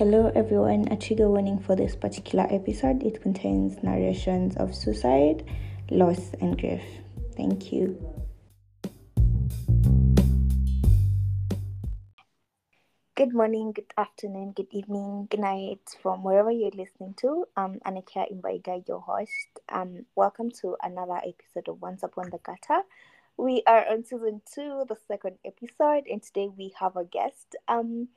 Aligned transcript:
Hello 0.00 0.32
everyone, 0.34 0.88
a 0.90 0.96
trigger 0.96 1.28
warning 1.28 1.58
for 1.58 1.76
this 1.76 1.94
particular 1.94 2.46
episode. 2.50 3.02
It 3.02 3.20
contains 3.20 3.82
narrations 3.82 4.56
of 4.56 4.74
suicide, 4.74 5.44
loss, 5.90 6.32
and 6.40 6.58
grief. 6.58 6.80
Thank 7.36 7.70
you. 7.70 8.00
Good 13.14 13.34
morning, 13.34 13.72
good 13.72 13.92
afternoon, 13.98 14.52
good 14.52 14.68
evening, 14.70 15.26
good 15.28 15.40
night 15.40 15.80
from 16.00 16.24
wherever 16.24 16.50
you're 16.50 16.70
listening 16.70 17.12
to. 17.18 17.44
I'm 17.54 17.78
Anakia 17.80 18.24
Imbaiga, 18.32 18.88
your 18.88 19.00
host. 19.00 19.60
Um, 19.68 20.06
welcome 20.16 20.50
to 20.62 20.78
another 20.82 21.16
episode 21.16 21.68
of 21.68 21.82
Once 21.82 22.02
Upon 22.02 22.30
the 22.30 22.38
Gutter. 22.38 22.84
We 23.36 23.62
are 23.66 23.86
on 23.86 24.04
season 24.04 24.40
two, 24.50 24.86
the 24.88 24.96
second 25.06 25.36
episode, 25.44 26.04
and 26.10 26.22
today 26.22 26.48
we 26.48 26.72
have 26.80 26.96
a 26.96 27.04
guest. 27.04 27.54
Um, 27.68 28.08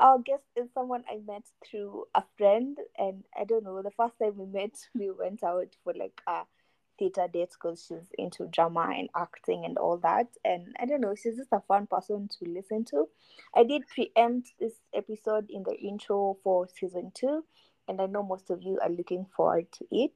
our 0.00 0.18
guest 0.18 0.44
is 0.56 0.72
someone 0.72 1.04
I 1.08 1.18
met 1.26 1.44
through 1.64 2.06
a 2.14 2.22
friend, 2.38 2.76
and 2.98 3.22
I 3.38 3.44
don't 3.44 3.64
know. 3.64 3.82
The 3.82 3.90
first 3.90 4.14
time 4.18 4.36
we 4.38 4.46
met, 4.46 4.74
we 4.94 5.10
went 5.10 5.44
out 5.44 5.76
for 5.84 5.92
like 5.94 6.20
a 6.26 6.42
theater 6.98 7.26
date 7.32 7.50
because 7.52 7.86
she's 7.86 8.10
into 8.18 8.46
drama 8.48 8.92
and 8.96 9.08
acting 9.16 9.64
and 9.64 9.78
all 9.78 9.98
that. 9.98 10.28
And 10.44 10.74
I 10.80 10.86
don't 10.86 11.00
know, 11.00 11.14
she's 11.14 11.36
just 11.36 11.52
a 11.52 11.62
fun 11.68 11.86
person 11.86 12.28
to 12.28 12.50
listen 12.50 12.84
to. 12.86 13.08
I 13.54 13.64
did 13.64 13.82
preempt 13.88 14.52
this 14.58 14.74
episode 14.94 15.50
in 15.50 15.62
the 15.64 15.76
intro 15.76 16.38
for 16.42 16.66
season 16.66 17.12
two, 17.14 17.44
and 17.86 18.00
I 18.00 18.06
know 18.06 18.22
most 18.22 18.50
of 18.50 18.62
you 18.62 18.78
are 18.82 18.90
looking 18.90 19.26
forward 19.36 19.70
to 19.72 19.86
it. 19.90 20.12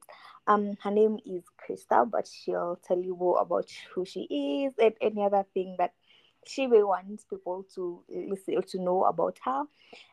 Um, 0.47 0.75
her 0.81 0.91
name 0.91 1.17
is 1.25 1.43
Krista, 1.59 2.09
but 2.09 2.27
she'll 2.27 2.79
tell 2.87 2.99
you 2.99 3.15
more 3.15 3.41
about 3.41 3.69
who 3.93 4.05
she 4.05 4.21
is 4.67 4.73
and 4.77 4.93
any 5.01 5.23
other 5.23 5.45
thing 5.53 5.75
that 5.79 5.93
she 6.47 6.67
will 6.67 6.87
want 6.87 7.23
people 7.29 7.65
to 7.75 8.03
listen 8.09 8.61
to 8.61 8.81
know 8.81 9.03
about 9.05 9.37
her. 9.43 9.63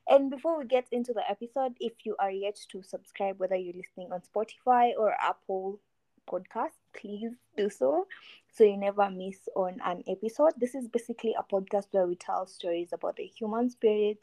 And 0.09 0.31
before 0.31 0.59
we 0.59 0.67
get 0.67 0.87
into 0.91 1.13
the 1.13 1.29
episode, 1.29 1.73
if 1.81 1.93
you 2.05 2.17
are 2.19 2.31
yet 2.31 2.59
to 2.71 2.83
subscribe, 2.83 3.39
whether 3.39 3.57
you're 3.57 3.75
listening 3.75 4.13
on 4.13 4.21
Spotify 4.21 4.93
or 4.99 5.15
Apple 5.21 5.81
Podcast, 6.29 6.71
please 6.95 7.33
do 7.57 7.69
so 7.69 8.07
so 8.53 8.65
you 8.65 8.77
never 8.77 9.11
miss 9.11 9.49
on 9.57 9.79
an 9.85 10.03
episode. 10.09 10.53
This 10.59 10.75
is 10.75 10.89
basically 10.89 11.35
a 11.39 11.43
podcast 11.43 11.87
where 11.91 12.07
we 12.07 12.17
tell 12.17 12.47
stories 12.47 12.91
about 12.93 13.17
the 13.17 13.25
human 13.25 13.71
spirit, 13.71 14.19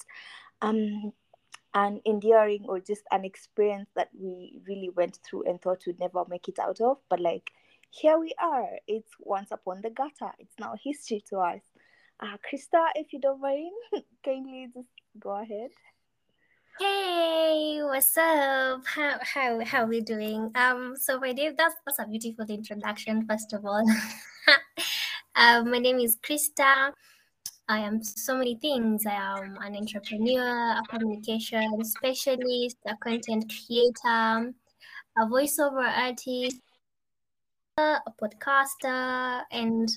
um, 0.62 1.12
an 1.74 2.02
enduring 2.06 2.66
or 2.68 2.80
just 2.80 3.04
an 3.12 3.26
experience 3.26 3.90
that 3.96 4.10
we 4.20 4.62
really 4.68 4.90
went 4.96 5.20
through 5.24 5.44
and 5.44 5.62
thought 5.62 5.84
we'd 5.86 6.00
never 6.00 6.24
make 6.28 6.48
it 6.48 6.60
out 6.60 6.80
of, 6.82 6.98
but 7.10 7.20
like 7.20 7.52
here 7.92 8.20
we 8.20 8.34
are. 8.40 8.70
It's 8.88 9.12
once 9.20 9.50
upon 9.52 9.82
the 9.82 9.90
gutter. 9.90 10.32
It's 10.38 10.54
now 10.60 10.76
history 10.82 11.24
to 11.30 11.40
us. 11.40 11.62
Uh, 12.22 12.36
Krista, 12.44 12.84
if 12.96 13.14
you 13.14 13.20
don't 13.20 13.40
mind, 13.40 13.72
kindly 14.26 14.68
just 14.74 14.90
go 15.20 15.42
ahead. 15.42 15.70
Hey, 16.78 17.80
what's 17.82 18.18
up? 18.18 18.86
How 18.86 19.20
how 19.22 19.64
how 19.64 19.84
are 19.84 19.88
we 19.88 20.02
doing? 20.02 20.52
Um, 20.56 20.96
so 21.00 21.18
my 21.18 21.32
name 21.32 21.54
that's 21.58 21.76
that's 21.86 22.00
a 22.00 22.06
beautiful 22.06 22.46
introduction, 22.50 23.26
first 23.26 23.54
of 23.54 23.66
all. 23.66 23.86
um, 25.36 25.72
my 25.72 25.80
name 25.80 26.00
is 26.00 26.18
Krista. 26.18 26.92
I 27.70 27.80
am 27.80 28.04
so 28.04 28.36
many 28.36 28.56
things. 28.56 29.06
I 29.06 29.40
am 29.40 29.58
an 29.62 29.78
entrepreneur, 29.78 30.76
a 30.76 30.84
communication 30.90 31.86
specialist, 31.86 32.78
a 32.86 32.98
content 32.98 33.46
creator, 33.48 34.52
a 35.18 35.26
voiceover 35.26 35.88
artist, 35.88 36.60
a 37.78 38.02
podcaster, 38.22 39.44
and 39.52 39.90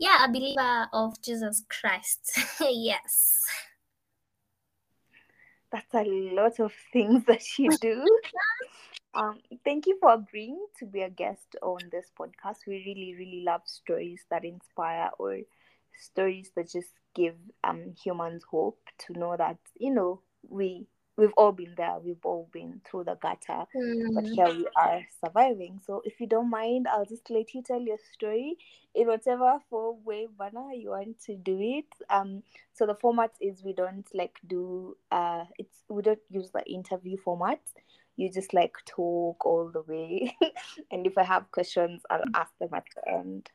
yeah, 0.00 0.24
a 0.24 0.28
believer 0.28 0.88
of 0.92 1.20
Jesus 1.22 1.62
Christ. 1.68 2.38
yes. 2.60 3.44
That's 5.70 5.94
a 5.94 6.04
lot 6.04 6.58
of 6.58 6.72
things 6.92 7.24
that 7.28 7.42
you 7.58 7.70
do. 7.80 8.04
um, 9.14 9.38
thank 9.64 9.86
you 9.86 9.98
for 10.00 10.14
agreeing 10.14 10.64
to 10.78 10.86
be 10.86 11.02
a 11.02 11.10
guest 11.10 11.54
on 11.62 11.78
this 11.92 12.06
podcast. 12.18 12.66
We 12.66 12.82
really, 12.86 13.14
really 13.16 13.44
love 13.44 13.60
stories 13.66 14.22
that 14.30 14.44
inspire 14.44 15.10
or 15.18 15.38
stories 16.00 16.50
that 16.56 16.70
just 16.70 16.88
give 17.14 17.34
um 17.64 17.92
humans 18.02 18.44
hope 18.48 18.78
to 18.96 19.12
know 19.18 19.36
that 19.36 19.56
you 19.76 19.92
know 19.92 20.22
we 20.48 20.86
we've 21.20 21.34
all 21.36 21.52
been 21.52 21.74
there 21.76 21.98
we've 22.02 22.24
all 22.24 22.48
been 22.50 22.80
through 22.88 23.04
the 23.04 23.14
gutter 23.16 23.64
mm. 23.76 24.14
but 24.14 24.24
here 24.24 24.46
we 24.46 24.66
are 24.74 25.02
surviving. 25.22 25.78
So 25.86 26.00
if 26.04 26.18
you 26.18 26.26
don't 26.26 26.48
mind 26.48 26.88
i'll 26.88 27.04
just 27.04 27.28
let 27.30 27.52
you 27.52 27.62
tell 27.62 27.80
your 27.80 27.98
story 28.14 28.56
in 28.94 29.06
whatever 29.06 29.58
form 29.68 29.98
way 30.04 30.26
manner 30.38 30.72
you 30.72 30.90
want 30.90 31.20
to 31.26 31.36
do 31.36 31.58
it. 31.60 31.84
Um 32.08 32.42
so 32.72 32.86
the 32.86 32.94
format 32.94 33.32
is 33.40 33.62
we 33.62 33.74
don't 33.74 34.06
like 34.14 34.38
do 34.46 34.96
uh 35.12 35.44
it's 35.58 35.76
we 35.90 36.02
don't 36.02 36.18
use 36.30 36.50
the 36.52 36.64
interview 36.64 37.18
format. 37.18 37.60
You 38.16 38.30
just 38.30 38.54
like 38.54 38.74
talk 38.86 39.44
all 39.44 39.70
the 39.72 39.82
way 39.82 40.36
and 40.90 41.06
if 41.06 41.16
i 41.16 41.22
have 41.22 41.50
questions 41.50 42.02
i'll 42.10 42.22
ask 42.34 42.52
them 42.58 42.70
at 42.74 42.84
the 42.96 43.12
end. 43.12 43.50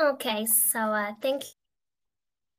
Okay 0.00 0.46
so 0.46 0.80
uh 0.80 1.12
thank 1.22 1.44
you 1.44 1.50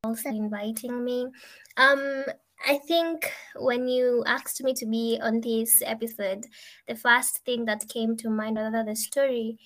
also 0.06 0.30
inviting 0.30 1.04
me. 1.04 1.28
Um 1.76 2.24
I 2.66 2.78
think 2.78 3.32
when 3.56 3.88
you 3.88 4.24
asked 4.28 4.62
me 4.64 4.74
to 4.76 4.86
be 4.86 5.20
on 5.22 5.42
this 5.42 5.82
episode, 5.86 6.46
the 6.88 6.96
first 6.96 7.40
thing 7.46 7.66
that 7.66 7.88
came 7.88 8.18
to 8.18 8.30
mind, 8.30 8.58
other 8.58 8.84
the 8.84 8.96
story, 8.96 9.58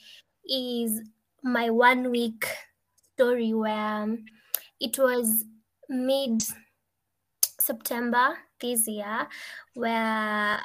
is 0.46 1.02
my 1.44 1.70
one 1.70 2.12
week 2.12 2.46
story 3.16 3.54
where 3.54 4.18
it 4.80 4.98
was 4.98 5.46
mid 5.90 6.44
September 7.60 8.38
this 8.60 8.88
year, 8.88 9.28
where 9.74 10.60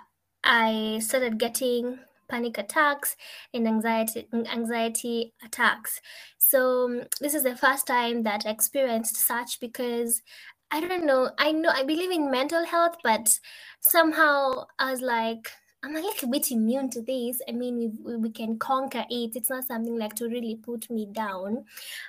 I 0.44 0.98
started 1.02 1.38
getting 1.38 1.98
panic 2.28 2.58
attacks 2.58 3.16
and 3.54 3.66
anxiety 3.66 4.28
anxiety 4.32 5.32
attacks. 5.44 6.00
So 6.38 7.04
this 7.20 7.34
is 7.34 7.42
the 7.42 7.56
first 7.56 7.86
time 7.86 8.22
that 8.24 8.44
i 8.46 8.50
experienced 8.50 9.16
such 9.16 9.60
because 9.60 10.22
I 10.70 10.80
don't 10.80 11.06
know. 11.06 11.30
I 11.38 11.52
know 11.52 11.70
I 11.70 11.82
believe 11.84 12.10
in 12.10 12.30
mental 12.30 12.64
health, 12.64 12.96
but 13.02 13.38
somehow 13.80 14.66
I 14.78 14.90
was 14.90 15.00
like, 15.00 15.50
I'm 15.82 15.94
a 15.96 16.00
little 16.00 16.28
bit 16.28 16.50
immune 16.50 16.90
to 16.90 17.00
this. 17.02 17.40
I 17.48 17.52
mean, 17.52 17.98
we, 18.04 18.16
we 18.16 18.30
can 18.30 18.58
conquer 18.58 19.04
it. 19.08 19.36
It's 19.36 19.48
not 19.48 19.66
something 19.66 19.96
like 19.96 20.14
to 20.14 20.26
really 20.26 20.56
put 20.56 20.90
me 20.90 21.06
down. 21.10 21.64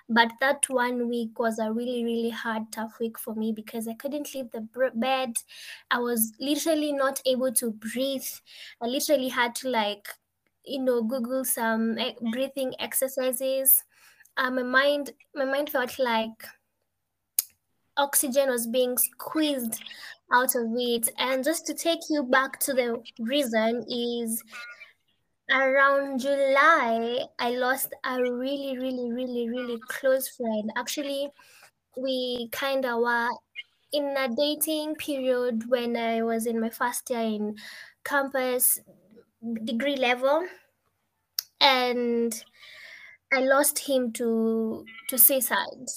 But 0.10 0.32
that 0.42 0.68
one 0.70 1.08
week 1.08 1.38
was 1.40 1.60
a 1.60 1.72
really, 1.72 2.04
really 2.04 2.32
hard, 2.32 2.72
tough 2.72 2.98
week 3.00 3.18
for 3.20 3.36
me 3.36 3.54
because 3.54 3.88
I 3.88 3.94
couldn't 3.94 4.34
leave 4.34 4.52
the 4.52 4.68
bed. 4.96 5.38
I 5.92 6.00
was 6.00 6.34
literally 6.40 6.92
not 6.92 7.22
able 7.26 7.54
to 7.54 7.72
breathe. 7.72 8.28
I 8.82 8.88
literally 8.88 9.30
had 9.30 9.56
to, 9.56 9.70
like, 9.70 10.08
you 10.66 10.82
know, 10.84 11.04
Google 11.04 11.46
some 11.46 11.98
breathing 12.32 12.74
exercises. 12.80 13.84
Uh, 14.36 14.52
my 14.52 14.64
mind, 14.64 15.12
my 15.36 15.46
mind 15.46 15.70
felt 15.70 16.00
like 16.00 16.44
oxygen 18.00 18.50
was 18.50 18.66
being 18.66 18.98
squeezed 18.98 19.84
out 20.32 20.56
of 20.56 20.68
it. 20.76 21.10
And 21.18 21.44
just 21.44 21.66
to 21.68 21.74
take 21.74 22.00
you 22.10 22.24
back 22.24 22.60
to 22.62 22.74
the 22.74 23.02
reason 23.20 23.86
is 23.90 24.44
around 25.52 26.20
July, 26.20 27.26
I 27.38 27.52
lost 27.52 27.94
a 28.06 28.22
really, 28.22 28.78
really, 28.78 29.12
really, 29.12 29.50
really 29.50 29.80
close 29.88 30.30
friend. 30.30 30.72
Actually, 30.78 31.30
we 31.98 32.50
kind 32.52 32.86
of 32.86 33.00
were 33.00 33.30
in 33.92 34.16
a 34.18 34.30
dating 34.36 34.96
period 34.96 35.70
when 35.70 35.98
I 35.98 36.22
was 36.22 36.46
in 36.46 36.62
my 36.62 36.70
first 36.70 37.10
year 37.10 37.20
in 37.20 37.56
campus 38.04 38.80
degree 39.66 39.96
level. 39.96 40.46
And 41.62 42.42
I 43.34 43.42
lost 43.42 43.80
him 43.80 44.14
to 44.14 44.86
to 45.10 45.18
suicide 45.18 45.90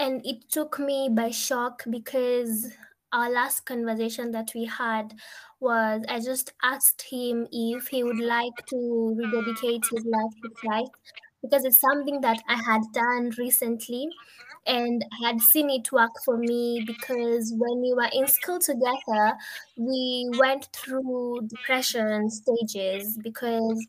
and 0.00 0.24
it 0.26 0.48
took 0.50 0.78
me 0.78 1.08
by 1.12 1.30
shock 1.30 1.84
because 1.90 2.72
our 3.12 3.30
last 3.30 3.66
conversation 3.66 4.30
that 4.32 4.50
we 4.54 4.64
had 4.64 5.14
was 5.60 6.02
I 6.08 6.20
just 6.20 6.52
asked 6.62 7.02
him 7.02 7.46
if 7.52 7.88
he 7.88 8.02
would 8.02 8.18
like 8.18 8.66
to 8.70 9.14
rededicate 9.18 9.84
his 9.92 10.04
life 10.06 10.32
to 10.42 10.50
Christ 10.56 10.90
because 11.42 11.64
it's 11.64 11.80
something 11.80 12.20
that 12.22 12.38
I 12.48 12.54
had 12.54 12.80
done 12.94 13.32
recently 13.36 14.08
and 14.66 15.04
I 15.22 15.28
had 15.28 15.40
seen 15.40 15.68
it 15.70 15.90
work 15.92 16.12
for 16.24 16.38
me 16.38 16.82
because 16.86 17.52
when 17.56 17.80
we 17.80 17.92
were 17.94 18.10
in 18.12 18.26
school 18.26 18.58
together, 18.58 19.32
we 19.76 20.28
went 20.38 20.68
through 20.72 21.48
depression 21.48 22.30
stages 22.30 23.18
because 23.22 23.86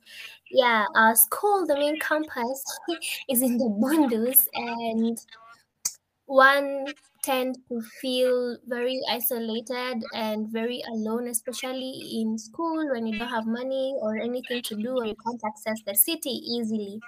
yeah, 0.49 0.85
our 0.95 1.15
school, 1.15 1.65
the 1.65 1.75
main 1.75 1.99
campus 1.99 2.63
is 3.29 3.41
in 3.41 3.57
the 3.57 3.69
Bundus 3.69 4.47
and 4.53 5.17
one 6.31 6.94
tend 7.24 7.57
to 7.69 7.81
feel 8.01 8.57
very 8.66 9.00
isolated 9.10 10.04
and 10.13 10.48
very 10.50 10.81
alone, 10.92 11.28
especially 11.28 12.19
in 12.22 12.38
school 12.38 12.89
when 12.92 13.06
you 13.06 13.18
don't 13.18 13.30
have 13.30 13.45
money 13.45 13.95
or 14.01 14.18
anything 14.18 14.62
to 14.63 14.75
do 14.75 14.95
or 14.98 15.06
you 15.06 15.16
can't 15.25 15.42
access 15.45 15.81
the 15.86 15.95
city 15.95 16.31
easily. 16.31 17.00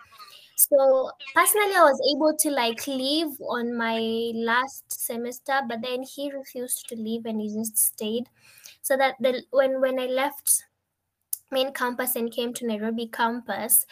So 0.56 1.12
personally, 1.34 1.75
I 1.75 1.84
was 1.84 2.00
able 2.16 2.38
to 2.38 2.52
like 2.52 2.88
leave 2.88 3.40
on 3.42 3.75
my 3.75 4.00
last 4.36 4.86
semester, 4.92 5.62
but 5.68 5.81
then 5.81 6.04
he 6.04 6.31
refused 6.31 6.90
to 6.90 6.96
leave 6.96 7.25
and 7.25 7.42
he 7.42 7.50
just 7.50 7.78
stayed. 7.78 8.30
So 8.81 8.98
that 8.98 9.16
the 9.20 9.44
when 9.52 9.81
when 9.81 10.00
I 10.00 10.08
left 10.08 10.66
main 11.52 11.74
campus 11.74 12.16
and 12.16 12.31
came 12.31 12.54
to 12.56 12.68
Nairobi 12.68 13.08
campus, 13.08 13.86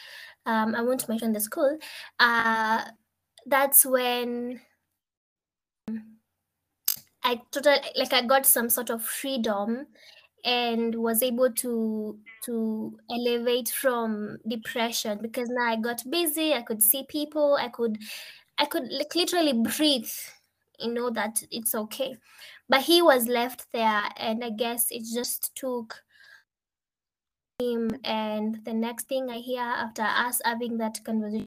um, 0.46 0.76
I 0.76 0.82
won't 0.82 1.08
mention 1.08 1.34
the 1.34 1.40
school. 1.40 1.78
Uh, 2.20 2.86
that's 3.46 3.86
when 3.86 4.62
I 7.24 7.42
totally 7.52 7.78
like 7.96 8.14
I 8.14 8.26
got 8.26 8.46
some 8.46 8.70
sort 8.70 8.90
of 8.90 9.04
freedom 9.04 9.88
and 10.44 10.96
was 10.96 11.22
able 11.22 11.52
to 11.52 12.18
to 12.46 12.98
elevate 13.12 13.70
from 13.70 14.38
depression 14.48 15.20
because 15.22 15.50
now 15.50 15.72
I 15.72 15.76
got 15.76 16.02
busy, 16.10 16.54
I 16.54 16.64
could 16.64 16.82
see 16.82 17.04
people, 17.08 17.58
I 17.60 17.70
could 17.70 17.98
I 18.58 18.66
could 18.66 18.92
like 18.92 19.14
literally 19.16 19.54
breathe, 19.54 20.10
you 20.80 20.94
know 20.94 21.10
that 21.12 21.44
it's 21.52 21.76
okay. 21.76 22.16
But 22.70 22.82
he 22.82 23.02
was 23.02 23.28
left 23.28 23.68
there 23.72 24.04
and 24.18 24.44
I 24.44 24.50
guess 24.50 24.88
it 24.92 25.04
just 25.14 25.56
took 25.56 26.02
him 27.60 27.92
and 28.04 28.60
the 28.66 28.74
next 28.74 29.08
thing 29.08 29.30
I 29.30 29.38
hear 29.38 29.62
after 29.62 30.02
us 30.02 30.42
having 30.44 30.78
that 30.78 31.04
conversation 31.04 31.46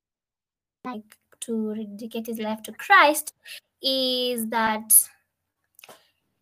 like 0.85 1.17
to 1.41 1.75
dedicate 1.75 2.27
his 2.27 2.39
life 2.39 2.63
to 2.63 2.73
Christ 2.73 3.35
is 3.83 4.47
that 4.49 4.95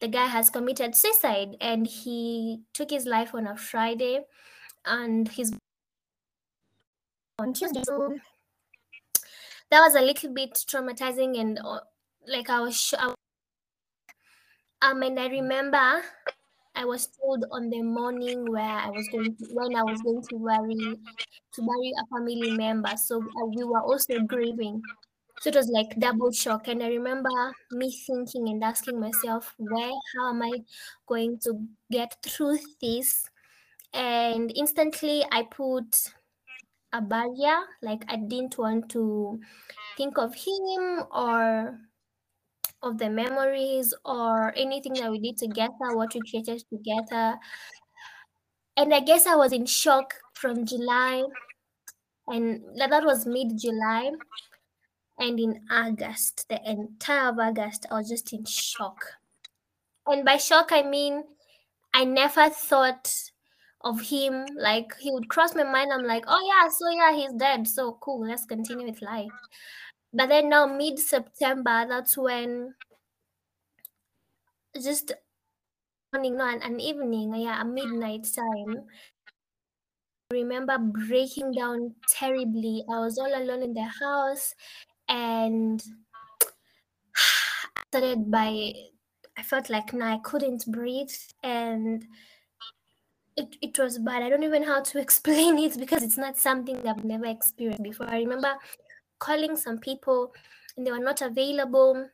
the 0.03 0.09
guy 0.09 0.27
has 0.27 0.51
committed 0.51 0.97
suicide 0.97 1.57
and 1.63 1.87
he 1.89 2.63
took 2.75 2.91
his 2.91 3.07
life 3.07 3.35
on 3.35 3.47
a 3.49 3.57
Friday 3.57 4.25
and 4.87 5.29
his 5.29 5.53
on 7.39 7.53
Tuesday. 7.53 7.83
So 7.85 8.15
that 9.71 9.81
was 9.81 9.95
a 9.95 10.01
little 10.01 10.33
bit 10.33 10.53
traumatizing 10.55 11.39
and 11.41 11.59
uh, 11.65 11.81
like 12.27 12.51
I 12.51 12.61
was 12.61 12.79
sh- 12.81 12.95
um 14.83 15.03
and 15.03 15.19
I 15.19 15.29
remember 15.29 16.03
I 16.75 16.85
was 16.87 17.09
told 17.09 17.45
on 17.53 17.71
the 17.71 17.83
morning 17.83 18.51
where 18.51 18.63
I 18.87 18.91
was 18.91 19.09
going 19.09 19.37
to, 19.39 19.47
when 19.51 19.77
I 19.77 19.85
was 19.85 20.03
going 20.03 20.23
to 20.31 20.39
bury 20.39 20.99
to 21.55 21.63
bury 21.63 21.93
a 22.01 22.07
family 22.15 22.51
member. 22.51 22.95
So 22.97 23.19
uh, 23.21 23.47
we 23.47 23.65
were 23.65 23.83
also 23.83 24.21
grieving. 24.21 24.83
So 25.43 25.49
it 25.51 25.57
was 25.57 25.69
like 25.69 25.99
double 25.99 26.31
shock. 26.31 26.69
And 26.69 26.83
I 26.83 26.89
remember 26.89 27.53
me 27.73 27.91
thinking 28.07 28.49
and 28.49 28.63
asking 28.63 29.01
myself, 29.01 29.55
where, 29.59 29.91
how 30.17 30.31
am 30.31 30.41
I 30.43 30.53
going 31.09 31.39
to 31.41 31.67
get 31.91 32.17
through 32.25 32.59
this? 32.81 33.29
And 33.93 34.53
instantly 34.55 35.25
I 35.33 35.43
put 35.43 36.13
a 36.93 37.03
barrier. 37.03 37.59
Like 37.83 38.05
I 38.09 38.17
didn't 38.17 38.57
want 38.57 38.89
to 38.91 39.41
think 39.97 40.17
of 40.17 40.33
him 40.35 41.03
or 41.11 41.79
of 42.83 42.99
the 42.99 43.11
memories 43.11 43.95
or 44.05 44.53
anything 44.57 44.95
that 44.95 45.11
we 45.11 45.19
did 45.19 45.39
together, 45.39 45.97
what 45.97 46.15
we 46.15 46.21
created 46.31 46.63
together. 46.71 47.37
And 48.77 48.95
I 48.95 49.01
guess 49.01 49.27
I 49.27 49.35
was 49.35 49.53
in 49.53 49.67
shock 49.67 50.15
from 50.35 50.65
July, 50.67 51.25
and 52.27 52.63
that 52.77 53.05
was 53.05 53.27
mid 53.27 53.59
July. 53.59 54.13
And 55.23 55.39
in 55.39 55.61
August, 55.71 56.49
the 56.49 56.59
entire 56.69 57.29
of 57.29 57.39
August, 57.39 57.87
I 57.89 57.95
was 57.95 58.09
just 58.09 58.33
in 58.33 58.45
shock. 58.45 59.05
And 60.05 60.25
by 60.25 60.37
shock, 60.37 60.71
I 60.73 60.83
mean, 60.83 61.23
I 61.95 62.03
never 62.03 62.51
thought 62.51 63.31
of 63.83 64.01
him. 64.01 64.47
Like, 64.59 64.97
he 64.99 65.13
would 65.13 65.29
cross 65.29 65.55
my 65.55 65.63
mind. 65.63 65.93
I'm 65.93 66.03
like, 66.03 66.25
oh, 66.27 66.43
yeah, 66.45 66.69
so 66.69 66.91
yeah, 66.91 67.15
he's 67.15 67.33
dead. 67.35 67.69
So 67.69 67.99
cool. 68.01 68.27
Let's 68.27 68.47
continue 68.47 68.85
with 68.85 69.01
life. 69.01 69.31
But 70.13 70.29
then 70.29 70.49
now, 70.49 70.67
mid 70.67 70.99
September, 70.99 71.87
that's 71.89 72.19
when 72.19 72.75
just 74.75 75.13
morning, 76.13 76.37
no, 76.37 76.49
an, 76.49 76.63
an 76.63 76.81
evening, 76.81 77.33
yeah, 77.37 77.63
a 77.63 77.65
midnight 77.65 78.27
time. 78.35 78.87
I 80.33 80.35
remember 80.35 80.79
breaking 80.79 81.53
down 81.53 81.95
terribly. 82.09 82.85
I 82.91 82.99
was 82.99 83.19
all 83.19 83.33
alone 83.33 83.63
in 83.63 83.75
the 83.75 83.89
house 84.01 84.57
and 85.09 85.83
started 87.89 88.31
by 88.31 88.73
I 89.37 89.43
felt 89.43 89.71
like 89.71 89.93
now 89.93 90.15
I 90.15 90.19
couldn't 90.19 90.65
breathe 90.71 91.11
and 91.43 92.05
it, 93.37 93.57
it 93.63 93.79
was 93.79 93.99
bad. 93.99 94.23
I 94.23 94.29
don't 94.29 94.43
even 94.43 94.63
know 94.63 94.75
how 94.75 94.83
to 94.83 95.01
explain 95.07 95.59
it 95.59 95.79
because 95.79 96.03
it's 96.03 96.19
not 96.19 96.37
something 96.37 96.87
I've 96.87 97.05
never 97.05 97.27
experienced 97.27 97.83
before. 97.83 98.09
I 98.09 98.19
remember 98.19 98.55
calling 99.19 99.57
some 99.57 99.79
people 99.79 100.33
and 100.77 100.87
they 100.87 100.91
were 100.91 100.99
not 100.99 101.23
available 101.23 102.09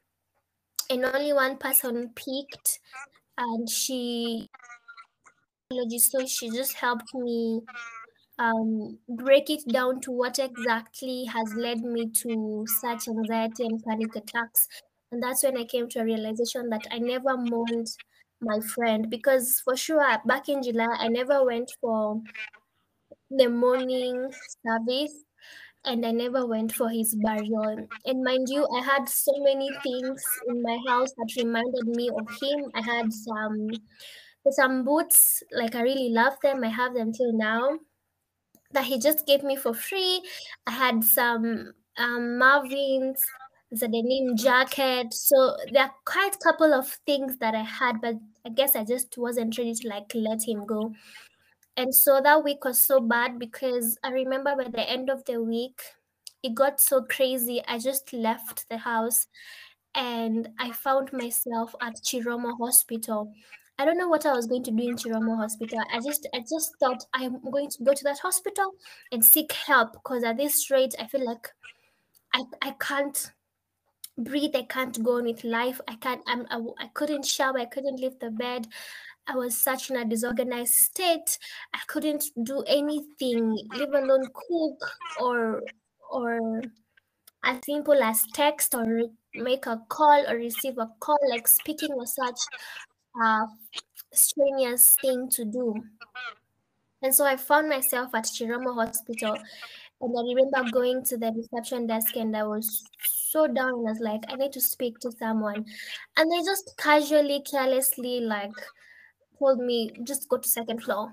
and 0.91 1.05
only 1.05 1.32
one 1.32 1.56
person 1.56 2.11
picked 2.14 2.81
and 3.37 3.69
she 3.69 4.49
so 5.70 6.26
she 6.26 6.49
just 6.50 6.75
helped 6.75 7.14
me 7.14 7.61
um, 8.38 8.99
break 9.08 9.50
it 9.50 9.62
down 9.69 10.00
to 10.02 10.12
what 10.12 10.38
exactly 10.38 11.25
has 11.26 11.55
led 11.56 11.81
me 11.81 12.11
to 12.23 12.64
such 12.81 13.08
anxiety 13.08 13.64
and 13.64 13.82
panic 13.85 14.14
attacks. 14.17 14.69
And 15.11 15.23
that's 15.23 15.43
when 15.43 15.56
I 15.56 15.64
came 15.64 15.88
to 15.90 16.00
a 16.00 16.05
realization 16.05 16.69
that 16.70 16.87
I 16.90 16.99
never 16.99 17.37
mourned 17.37 17.88
my 18.40 18.61
friend 18.61 19.11
because 19.11 19.61
for 19.64 19.76
sure 19.76 20.06
back 20.25 20.49
in 20.49 20.62
July 20.62 20.94
I 20.99 21.08
never 21.08 21.44
went 21.44 21.73
for 21.81 22.23
the 23.31 23.49
morning 23.49 24.31
service 24.64 25.25
and 25.84 26.05
I 26.06 26.12
never 26.12 26.46
went 26.46 26.73
for 26.73 26.88
his 26.91 27.17
burial. 27.17 27.88
And 28.05 28.25
mind 28.25 28.49
you, 28.50 28.67
I 28.76 28.82
had 28.84 29.08
so 29.08 29.32
many 29.38 29.70
things 29.82 30.23
in 30.49 30.62
my 30.62 30.79
house 30.88 31.12
that 31.17 31.34
reminded 31.37 31.87
me 31.88 32.11
of 32.11 32.29
him. 32.43 32.70
I 32.75 32.82
had 32.82 33.12
some 33.12 33.81
some 34.50 34.84
boots, 34.84 35.43
like 35.52 35.75
I 35.75 35.82
really 35.82 36.11
love 36.11 36.34
them. 36.43 36.64
I 36.64 36.69
have 36.70 36.94
them 36.94 37.12
till 37.12 37.32
now 37.32 37.79
that 38.73 38.85
he 38.85 38.99
just 38.99 39.26
gave 39.26 39.43
me 39.43 39.56
for 39.56 39.75
free. 39.75 40.23
I 40.67 40.73
had 40.73 41.03
some 41.05 41.73
um, 41.97 42.38
Marvin's, 42.38 43.23
the 43.70 43.88
denim 43.88 44.37
jacket. 44.37 45.12
So 45.12 45.56
there 45.73 45.85
are 45.85 45.94
quite 46.05 46.35
a 46.35 46.38
couple 46.38 46.73
of 46.73 46.88
things 47.06 47.37
that 47.38 47.55
I 47.55 47.62
had, 47.62 48.00
but 48.00 48.15
I 48.47 48.50
guess 48.50 48.76
I 48.76 48.85
just 48.85 49.17
wasn't 49.19 49.56
ready 49.59 49.75
to 49.75 49.88
like 49.88 50.12
let 50.15 50.47
him 50.47 50.67
go. 50.67 50.93
And 51.76 51.94
so 51.94 52.20
that 52.20 52.43
week 52.43 52.65
was 52.65 52.82
so 52.82 53.00
bad 53.00 53.38
because 53.38 53.99
I 54.03 54.11
remember 54.11 54.55
by 54.56 54.65
the 54.65 54.88
end 54.88 55.11
of 55.11 55.25
the 55.26 55.43
week, 55.43 55.81
it 56.43 56.55
got 56.55 56.81
so 56.81 57.03
crazy. 57.03 57.62
I 57.69 57.79
just 57.79 58.12
left 58.12 58.69
the 58.69 58.79
house 58.79 59.26
and 59.94 60.49
I 60.59 60.72
found 60.72 61.13
myself 61.13 61.75
at 61.81 61.96
Chiromo 61.96 62.56
Hospital. 62.58 63.32
I 63.79 63.85
don't 63.85 63.99
know 63.99 64.08
what 64.08 64.27
I 64.27 64.32
was 64.32 64.47
going 64.47 64.65
to 64.65 64.73
do 64.73 64.89
in 64.89 64.97
Chiromo 64.97 65.37
Hospital. 65.37 65.79
I 65.93 66.01
just 66.01 66.29
I 66.35 66.41
just 66.41 66.75
thought 66.81 67.05
I'm 67.15 67.41
going 67.51 67.70
to 67.70 67.85
go 67.85 67.94
to 67.94 68.05
that 68.05 68.19
hospital 68.19 68.73
and 69.13 69.25
seek 69.25 69.53
help 69.53 69.93
because 69.93 70.25
at 70.25 70.37
this 70.37 70.69
rate 70.70 70.94
I 70.99 71.06
feel 71.06 71.25
like 71.25 71.49
I 72.35 72.43
I 72.61 72.75
can't 72.81 73.32
breathe. 74.19 74.56
I 74.56 74.65
can't 74.65 75.01
go 75.03 75.19
on 75.19 75.25
with 75.25 75.44
life. 75.44 75.81
I 75.87 75.94
can't. 75.97 76.23
I'm. 76.27 76.44
I, 76.51 76.85
I 76.85 76.89
couldn't 76.94 77.25
shower. 77.25 77.58
I 77.58 77.67
couldn't 77.67 78.01
leave 78.01 78.19
the 78.19 78.31
bed. 78.31 78.67
I 79.27 79.37
was 79.37 79.56
such 79.56 79.91
in 79.91 79.97
a 79.97 80.05
disorganized 80.05 80.75
state. 80.75 81.39
I 81.75 81.81
couldn't 81.87 82.25
do 82.43 82.65
anything, 82.67 83.56
leave 83.75 83.93
alone 83.93 84.27
cook 84.35 84.91
or 85.20 85.63
or 86.11 86.63
as 87.44 87.61
simple 87.65 88.03
as 88.03 88.25
text 88.32 88.75
or 88.75 89.03
make 89.35 89.67
a 89.67 89.81
call 89.89 90.25
or 90.29 90.37
receive 90.37 90.79
a 90.79 90.89
call. 90.99 91.19
Like 91.31 91.47
speaking 91.47 91.93
or 91.93 92.06
such 92.06 92.41
a 93.20 93.46
strenuous 94.13 94.96
thing 95.01 95.29
to 95.31 95.44
do. 95.44 95.75
And 97.03 97.15
so 97.15 97.25
I 97.25 97.37
found 97.37 97.69
myself 97.69 98.15
at 98.15 98.25
Chiromo 98.25 98.75
Hospital. 98.75 99.37
And 100.01 100.17
I 100.17 100.22
remember 100.34 100.70
going 100.70 101.05
to 101.06 101.17
the 101.17 101.32
reception 101.32 101.87
desk 101.87 102.17
and 102.17 102.37
I 102.37 102.44
was 102.44 102.84
so 103.31 103.46
down. 103.46 103.69
I 103.69 103.91
was 103.93 104.01
like, 104.01 104.22
I 104.29 104.37
need 104.37 104.53
to 104.53 104.60
speak 104.60 104.98
to 105.01 105.13
someone. 105.13 105.65
And 106.17 106.31
they 106.31 106.39
just 106.44 106.77
casually, 106.79 107.43
carelessly, 107.48 108.20
like, 108.20 108.53
told 109.39 109.58
me, 109.58 109.91
just 110.05 110.29
go 110.29 110.39
to 110.39 110.48
second 110.48 110.82
floor. 110.82 111.13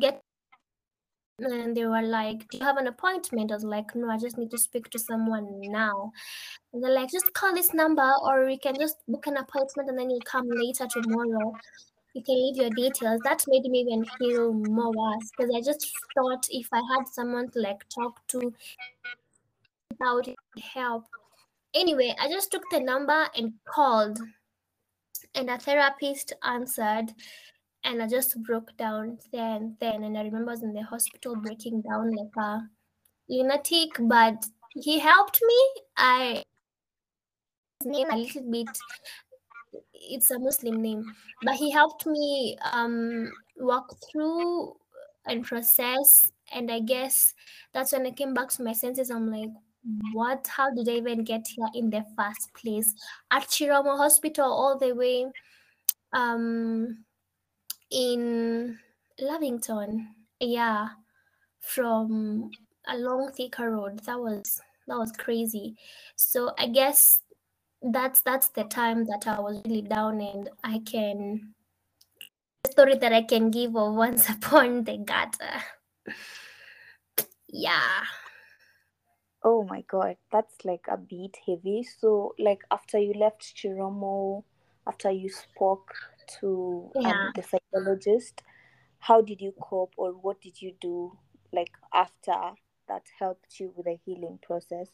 Get 0.00 0.22
and 1.44 1.76
they 1.76 1.86
were 1.86 2.02
like, 2.02 2.48
Do 2.48 2.58
you 2.58 2.64
have 2.64 2.76
an 2.76 2.86
appointment? 2.86 3.50
I 3.50 3.54
was 3.54 3.64
like, 3.64 3.94
No, 3.94 4.10
I 4.10 4.18
just 4.18 4.38
need 4.38 4.50
to 4.50 4.58
speak 4.58 4.90
to 4.90 4.98
someone 4.98 5.60
now. 5.60 6.12
And 6.72 6.82
they're 6.82 6.94
like, 6.94 7.10
Just 7.10 7.32
call 7.34 7.54
this 7.54 7.74
number, 7.74 8.08
or 8.22 8.46
we 8.46 8.58
can 8.58 8.74
just 8.76 8.96
book 9.08 9.26
an 9.26 9.36
appointment 9.36 9.88
and 9.88 9.98
then 9.98 10.10
you 10.10 10.18
come 10.24 10.48
later 10.48 10.86
tomorrow. 10.90 11.52
You 12.14 12.22
can 12.24 12.34
leave 12.34 12.56
your 12.56 12.70
details. 12.70 13.20
That 13.24 13.44
made 13.46 13.62
me 13.62 13.80
even 13.80 14.04
feel 14.18 14.52
more 14.52 14.92
worse 14.92 15.30
because 15.36 15.54
I 15.54 15.60
just 15.60 15.92
thought 16.14 16.44
if 16.50 16.66
I 16.72 16.82
had 16.96 17.06
someone 17.06 17.50
to 17.52 17.60
like 17.60 17.88
talk 17.88 18.26
to 18.28 18.52
about 19.92 20.28
help. 20.74 21.04
Anyway, 21.74 22.14
I 22.18 22.28
just 22.28 22.50
took 22.50 22.64
the 22.70 22.80
number 22.80 23.28
and 23.36 23.52
called, 23.64 24.18
and 25.36 25.50
a 25.50 25.58
therapist 25.58 26.32
answered 26.42 27.12
and 27.84 28.02
I 28.02 28.08
just 28.08 28.40
broke 28.42 28.76
down 28.76 29.18
then 29.32 29.76
then 29.80 30.04
and 30.04 30.16
I 30.16 30.22
remember 30.22 30.50
I 30.50 30.54
was 30.54 30.62
in 30.62 30.72
the 30.72 30.82
hospital 30.82 31.36
breaking 31.36 31.82
down 31.82 32.14
like 32.14 32.36
a 32.36 32.60
lunatic 33.28 33.90
but 34.00 34.44
he 34.74 34.98
helped 34.98 35.40
me. 35.46 35.82
I 35.96 36.44
name 37.84 38.08
a 38.10 38.16
little 38.16 38.50
bit. 38.50 38.68
It's 39.94 40.30
a 40.30 40.38
Muslim 40.38 40.82
name, 40.82 41.04
but 41.42 41.54
he 41.54 41.70
helped 41.70 42.06
me 42.06 42.56
um, 42.72 43.30
walk 43.56 43.94
through 44.10 44.76
and 45.26 45.44
process. 45.44 46.32
And 46.52 46.70
I 46.70 46.80
guess 46.80 47.34
that's 47.72 47.92
when 47.92 48.06
I 48.06 48.10
came 48.10 48.34
back 48.34 48.48
to 48.50 48.62
my 48.62 48.72
senses. 48.72 49.10
I'm 49.10 49.30
like, 49.30 49.50
what? 50.12 50.46
How 50.46 50.70
did 50.70 50.88
I 50.88 50.92
even 50.92 51.24
get 51.24 51.46
here 51.46 51.68
in 51.74 51.90
the 51.90 52.04
first 52.16 52.52
place? 52.54 52.94
At 53.30 53.44
Chiromo 53.44 53.96
Hospital, 53.96 54.46
all 54.46 54.78
the 54.78 54.94
way 54.94 55.26
um, 56.12 57.04
in 57.90 58.78
Lavington. 59.18 60.14
Yeah, 60.40 60.88
from 61.60 62.50
a 62.86 62.96
long 62.96 63.30
Thika 63.32 63.70
Road. 63.70 64.00
That 64.04 64.18
was 64.18 64.60
that 64.88 64.96
was 64.96 65.12
crazy. 65.12 65.76
So 66.16 66.52
I 66.58 66.66
guess 66.66 67.20
that's 67.82 68.20
that's 68.22 68.48
the 68.48 68.64
time 68.64 69.04
that 69.06 69.26
I 69.26 69.40
was 69.40 69.62
really 69.64 69.82
down 69.82 70.20
and 70.20 70.50
I 70.64 70.80
can 70.80 71.54
the 72.64 72.72
story 72.72 72.94
that 72.96 73.12
I 73.12 73.22
can 73.22 73.50
give 73.50 73.76
of 73.76 73.94
once 73.94 74.28
upon 74.36 74.84
the 74.84 74.98
gutter. 74.98 75.62
yeah. 77.48 78.04
Oh 79.42 79.64
my 79.64 79.82
god, 79.88 80.16
that's 80.30 80.64
like 80.64 80.84
a 80.88 80.98
bit 80.98 81.36
heavy. 81.46 81.82
So 81.82 82.34
like 82.38 82.62
after 82.70 82.98
you 82.98 83.14
left 83.14 83.56
Chiromo, 83.56 84.44
after 84.86 85.10
you 85.10 85.30
spoke 85.30 85.94
to 86.38 86.90
um, 87.04 87.32
the 87.34 87.42
psychologist, 87.42 88.42
how 88.98 89.20
did 89.20 89.40
you 89.40 89.52
cope 89.60 89.92
or 89.96 90.12
what 90.12 90.40
did 90.40 90.60
you 90.60 90.74
do 90.80 91.16
like 91.52 91.72
after 91.92 92.34
that 92.88 93.02
helped 93.18 93.58
you 93.58 93.72
with 93.76 93.86
the 93.86 93.96
healing 94.04 94.38
process? 94.42 94.88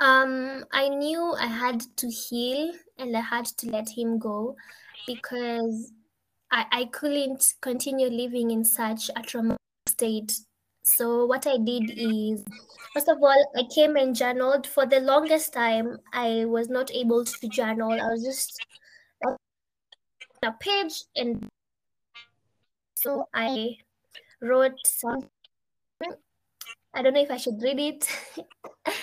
Um, 0.00 0.64
I 0.72 0.88
knew 0.88 1.34
I 1.38 1.46
had 1.46 1.80
to 1.96 2.08
heal 2.08 2.72
and 2.98 3.16
I 3.16 3.20
had 3.20 3.46
to 3.46 3.70
let 3.70 3.88
him 3.88 4.18
go 4.18 4.56
because 5.06 5.92
I, 6.50 6.66
I 6.72 6.84
couldn't 6.86 7.54
continue 7.60 8.08
living 8.08 8.50
in 8.50 8.64
such 8.64 9.10
a 9.16 9.22
traumatic 9.22 9.58
state. 9.88 10.32
So 10.82 11.24
what 11.24 11.46
I 11.46 11.56
did 11.58 11.90
is, 11.96 12.44
first 12.92 13.08
of 13.08 13.18
all, 13.22 13.52
I 13.56 13.62
came 13.74 13.96
and 13.96 14.14
journaled. 14.14 14.66
For 14.66 14.84
the 14.84 15.00
longest 15.00 15.52
time, 15.52 15.98
I 16.12 16.44
was 16.44 16.68
not 16.68 16.90
able 16.92 17.24
to 17.24 17.48
journal. 17.48 17.92
I 17.92 18.10
was 18.10 18.22
just 18.22 18.60
a 20.44 20.52
page 20.52 21.04
and 21.16 21.48
so 22.94 23.28
I 23.34 23.76
wrote 24.40 24.78
some 24.86 25.28
I 26.94 27.02
don't 27.02 27.14
know 27.14 27.22
if 27.22 27.30
I 27.30 27.36
should 27.38 27.60
read 27.62 27.80
it. 27.80 28.08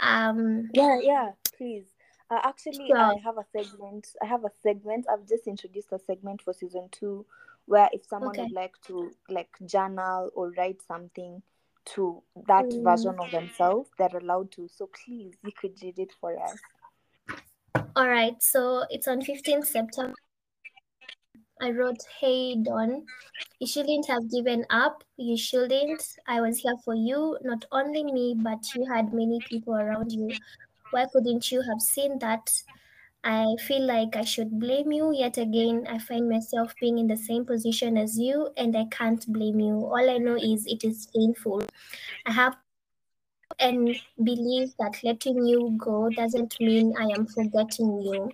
um 0.00 0.68
Yeah, 0.72 0.98
yeah, 1.00 1.30
please. 1.56 1.86
Uh, 2.30 2.40
actually, 2.44 2.92
I 2.92 3.16
have 3.24 3.38
a 3.38 3.44
segment. 3.56 4.08
I 4.22 4.26
have 4.26 4.44
a 4.44 4.50
segment. 4.62 5.06
I've 5.10 5.26
just 5.26 5.46
introduced 5.46 5.92
a 5.92 5.98
segment 5.98 6.42
for 6.42 6.52
season 6.52 6.88
two, 6.92 7.24
where 7.64 7.88
if 7.92 8.04
someone 8.04 8.28
Okay. 8.28 8.42
would 8.42 8.52
like 8.52 8.74
to 8.88 9.10
like 9.30 9.48
journal 9.64 10.30
or 10.34 10.50
write 10.58 10.82
something 10.86 11.42
to 11.94 12.22
that 12.46 12.66
Mm, 12.70 12.82
version 12.84 13.18
of 13.18 13.30
themselves, 13.30 13.88
they're 13.98 14.14
allowed 14.18 14.50
to. 14.52 14.68
So 14.68 14.88
please, 14.88 15.32
you 15.42 15.52
could 15.52 15.82
read 15.82 15.98
it 15.98 16.12
for 16.20 16.38
us. 16.38 16.58
all 17.96 18.08
right, 18.08 18.40
so 18.42 18.84
it's 18.90 19.08
on 19.08 19.22
15th 19.22 19.66
September. 19.66 20.14
I 21.60 21.70
wrote, 21.70 22.00
Hey 22.20 22.56
Don, 22.56 23.04
you 23.60 23.66
shouldn't 23.66 24.06
have 24.06 24.30
given 24.30 24.64
up. 24.70 25.02
You 25.16 25.36
shouldn't. 25.36 26.02
I 26.26 26.40
was 26.40 26.58
here 26.58 26.76
for 26.84 26.94
you, 26.94 27.38
not 27.42 27.64
only 27.72 28.04
me, 28.04 28.36
but 28.38 28.62
you 28.74 28.84
had 28.86 29.12
many 29.12 29.40
people 29.48 29.74
around 29.74 30.12
you. 30.12 30.30
Why 30.90 31.06
couldn't 31.12 31.50
you 31.50 31.62
have 31.62 31.80
seen 31.80 32.18
that? 32.20 32.50
I 33.24 33.56
feel 33.66 33.82
like 33.84 34.16
I 34.16 34.22
should 34.22 34.58
blame 34.60 34.92
you 34.92 35.12
yet 35.12 35.38
again. 35.38 35.86
I 35.90 35.98
find 35.98 36.30
myself 36.30 36.72
being 36.80 36.98
in 36.98 37.08
the 37.08 37.16
same 37.16 37.44
position 37.44 37.98
as 37.98 38.16
you, 38.16 38.50
and 38.56 38.76
I 38.76 38.86
can't 38.90 39.26
blame 39.32 39.58
you. 39.60 39.74
All 39.74 40.10
I 40.10 40.18
know 40.18 40.36
is 40.36 40.64
it 40.66 40.84
is 40.84 41.08
painful. 41.14 41.62
I 42.26 42.32
have 42.32 42.56
and 43.58 43.96
believe 44.22 44.72
that 44.78 45.02
letting 45.02 45.44
you 45.44 45.74
go 45.76 46.08
doesn't 46.10 46.54
mean 46.60 46.94
I 46.98 47.04
am 47.16 47.26
forgetting 47.26 48.02
you. 48.02 48.30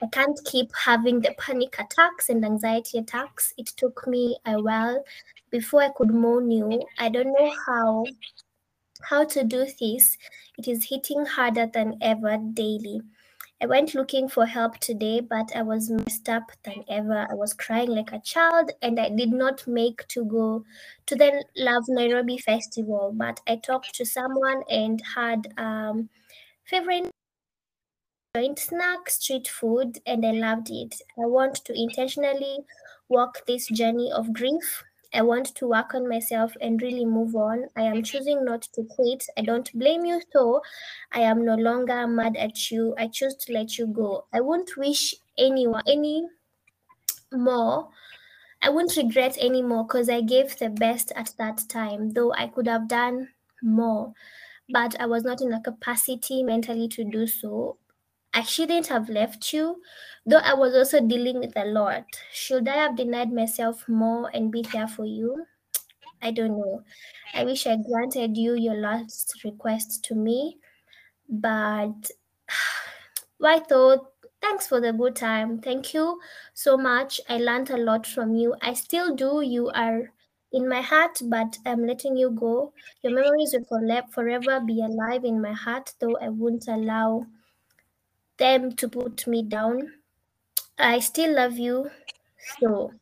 I 0.00 0.06
can't 0.06 0.38
keep 0.44 0.70
having 0.84 1.20
the 1.20 1.34
panic 1.38 1.76
attacks 1.78 2.28
and 2.28 2.44
anxiety 2.44 2.98
attacks. 2.98 3.52
It 3.58 3.66
took 3.66 4.06
me 4.06 4.38
a 4.46 4.60
while 4.60 5.04
before 5.50 5.82
I 5.82 5.90
could 5.90 6.14
mourn 6.14 6.50
you. 6.50 6.82
I 6.98 7.08
don't 7.08 7.32
know 7.32 7.52
how 7.66 8.04
how 9.02 9.24
to 9.24 9.44
do 9.44 9.66
this. 9.80 10.16
It 10.56 10.68
is 10.68 10.88
hitting 10.88 11.24
harder 11.24 11.66
than 11.66 11.98
ever 12.00 12.38
daily. 12.54 13.00
I 13.60 13.66
went 13.66 13.94
looking 13.94 14.28
for 14.28 14.46
help 14.46 14.78
today, 14.78 15.20
but 15.20 15.50
I 15.54 15.62
was 15.62 15.90
messed 15.90 16.28
up 16.28 16.52
than 16.62 16.84
ever. 16.88 17.26
I 17.28 17.34
was 17.34 17.52
crying 17.52 17.90
like 17.90 18.12
a 18.12 18.20
child, 18.20 18.70
and 18.82 19.00
I 19.00 19.08
did 19.08 19.32
not 19.32 19.66
make 19.66 20.06
to 20.08 20.24
go 20.24 20.64
to 21.06 21.16
the 21.16 21.44
Love 21.56 21.84
Nairobi 21.88 22.38
festival. 22.38 23.12
But 23.12 23.40
I 23.48 23.56
talked 23.56 23.94
to 23.96 24.04
someone 24.04 24.62
and 24.70 25.02
had 25.14 25.52
um, 25.56 26.08
favorite 26.66 27.10
joint 28.34 28.58
snack, 28.58 29.08
street 29.08 29.48
food, 29.48 29.98
and 30.06 30.24
I 30.24 30.32
loved 30.32 30.68
it. 30.70 31.00
I 31.16 31.26
want 31.26 31.56
to 31.64 31.72
intentionally 31.74 32.58
walk 33.08 33.46
this 33.46 33.66
journey 33.68 34.12
of 34.12 34.32
grief. 34.34 34.84
I 35.14 35.22
want 35.22 35.46
to 35.56 35.66
work 35.66 35.94
on 35.94 36.08
myself 36.08 36.52
and 36.60 36.80
really 36.82 37.06
move 37.06 37.34
on. 37.34 37.68
I 37.74 37.82
am 37.82 38.02
choosing 38.02 38.44
not 38.44 38.62
to 38.74 38.84
quit. 38.84 39.24
I 39.38 39.40
don't 39.42 39.72
blame 39.72 40.04
you, 40.04 40.20
though. 40.34 40.60
I 41.10 41.20
am 41.20 41.44
no 41.44 41.54
longer 41.54 42.06
mad 42.06 42.36
at 42.36 42.70
you. 42.70 42.94
I 42.98 43.08
choose 43.08 43.34
to 43.36 43.52
let 43.52 43.78
you 43.78 43.86
go. 43.86 44.26
I 44.32 44.42
won't 44.42 44.76
wish 44.76 45.14
anyone 45.38 45.82
any 45.86 46.26
more. 47.32 47.88
I 48.60 48.68
won't 48.70 48.96
regret 48.96 49.38
anymore 49.38 49.84
because 49.84 50.10
I 50.10 50.20
gave 50.20 50.58
the 50.58 50.68
best 50.68 51.12
at 51.16 51.32
that 51.38 51.62
time, 51.68 52.10
though 52.10 52.32
I 52.34 52.48
could 52.48 52.66
have 52.68 52.88
done 52.88 53.28
more. 53.62 54.12
But 54.68 55.00
I 55.00 55.06
was 55.06 55.24
not 55.24 55.40
in 55.40 55.52
a 55.52 55.62
capacity 55.62 56.42
mentally 56.42 56.88
to 56.88 57.04
do 57.04 57.26
so. 57.26 57.78
I 58.38 58.42
shouldn't 58.42 58.86
have 58.86 59.08
left 59.08 59.52
you, 59.52 59.82
though 60.24 60.38
I 60.38 60.54
was 60.54 60.72
also 60.74 61.00
dealing 61.00 61.40
with 61.40 61.56
a 61.56 61.64
lot. 61.64 62.04
Should 62.32 62.68
I 62.68 62.76
have 62.76 62.96
denied 62.96 63.32
myself 63.32 63.88
more 63.88 64.30
and 64.32 64.52
be 64.52 64.62
there 64.62 64.86
for 64.86 65.04
you? 65.04 65.44
I 66.22 66.30
don't 66.30 66.56
know. 66.58 66.84
I 67.34 67.44
wish 67.44 67.66
I 67.66 67.76
granted 67.76 68.36
you 68.36 68.54
your 68.54 68.76
last 68.76 69.42
request 69.44 70.04
to 70.04 70.14
me, 70.14 70.58
but 71.28 72.10
why 73.38 73.58
thought? 73.58 74.12
Thanks 74.40 74.68
for 74.68 74.80
the 74.80 74.92
good 74.92 75.16
time. 75.16 75.60
Thank 75.60 75.92
you 75.94 76.20
so 76.54 76.76
much. 76.76 77.20
I 77.28 77.38
learned 77.38 77.70
a 77.70 77.76
lot 77.76 78.06
from 78.06 78.36
you. 78.36 78.54
I 78.62 78.74
still 78.74 79.14
do. 79.16 79.40
You 79.40 79.70
are 79.70 80.12
in 80.52 80.68
my 80.68 80.80
heart, 80.80 81.18
but 81.24 81.58
I'm 81.66 81.84
letting 81.84 82.16
you 82.16 82.30
go. 82.30 82.72
Your 83.02 83.14
memories 83.14 83.56
will 83.70 84.02
forever 84.12 84.60
be 84.60 84.80
alive 84.80 85.24
in 85.24 85.42
my 85.42 85.52
heart, 85.52 85.92
though 86.00 86.16
I 86.22 86.28
won't 86.28 86.68
allow 86.68 87.26
them 88.38 88.72
to 88.76 88.88
put 88.88 89.26
me 89.26 89.42
down. 89.42 89.92
I 90.78 91.00
still 91.00 91.34
love 91.34 91.58
you. 91.58 91.90
So, 92.60 92.92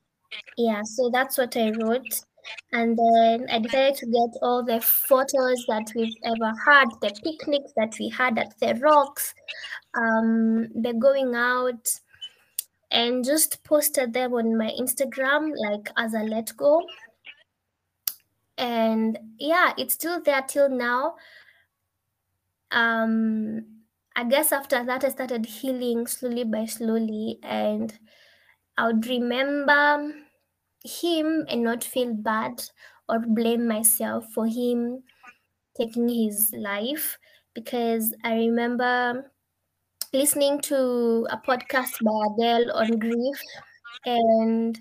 yeah, 0.57 0.83
so 0.83 1.11
that's 1.11 1.39
what 1.39 1.57
I 1.57 1.71
wrote. 1.71 2.25
And 2.73 2.97
then 2.97 3.47
I 3.51 3.59
decided 3.59 3.97
to 3.97 4.07
get 4.07 4.41
all 4.43 4.65
the 4.65 4.81
photos 4.81 5.65
that 5.69 5.93
we've 5.95 6.15
ever 6.25 6.53
had, 6.65 6.87
the 7.01 7.13
picnics 7.25 7.73
that 7.77 7.97
we 7.99 8.09
had 8.09 8.39
at 8.39 8.59
the 8.61 8.79
rocks, 8.81 9.35
um, 9.95 10.69
the 10.75 10.95
going 10.95 11.35
out, 11.35 11.89
and 12.91 13.25
just 13.25 13.63
posted 13.65 14.13
them 14.13 14.33
on 14.35 14.57
my 14.57 14.71
Instagram, 14.81 15.53
like 15.57 15.91
as 15.97 16.15
a 16.15 16.21
let 16.21 16.57
go. 16.57 16.83
And 18.59 19.19
yeah, 19.39 19.73
it's 19.77 19.95
still 19.95 20.23
there 20.23 20.43
till 20.43 20.69
now. 20.69 21.17
Um, 22.71 23.76
I 24.17 24.25
guess 24.25 24.51
after 24.53 24.85
that, 24.85 25.05
I 25.05 25.11
started 25.11 25.47
healing 25.47 26.07
slowly 26.09 26.43
by 26.45 26.65
slowly, 26.67 27.39
and 27.43 27.99
I 28.79 28.87
would 28.89 29.07
remember 29.07 30.15
him 30.85 31.47
and 31.49 31.65
not 31.65 31.85
feel 31.85 32.15
bad 32.15 32.63
or 33.09 33.21
blame 33.21 33.67
myself 33.69 34.27
for 34.35 34.47
him 34.47 35.05
taking 35.77 36.09
his 36.09 36.53
life 36.57 37.19
because 37.55 38.15
I 38.25 38.35
remember 38.37 39.33
listening 40.13 40.61
to 40.63 41.27
a 41.31 41.39
podcast 41.39 42.03
by 42.05 42.13
Adele 42.35 42.73
on 42.73 42.99
grief 42.99 43.41
and 44.07 44.79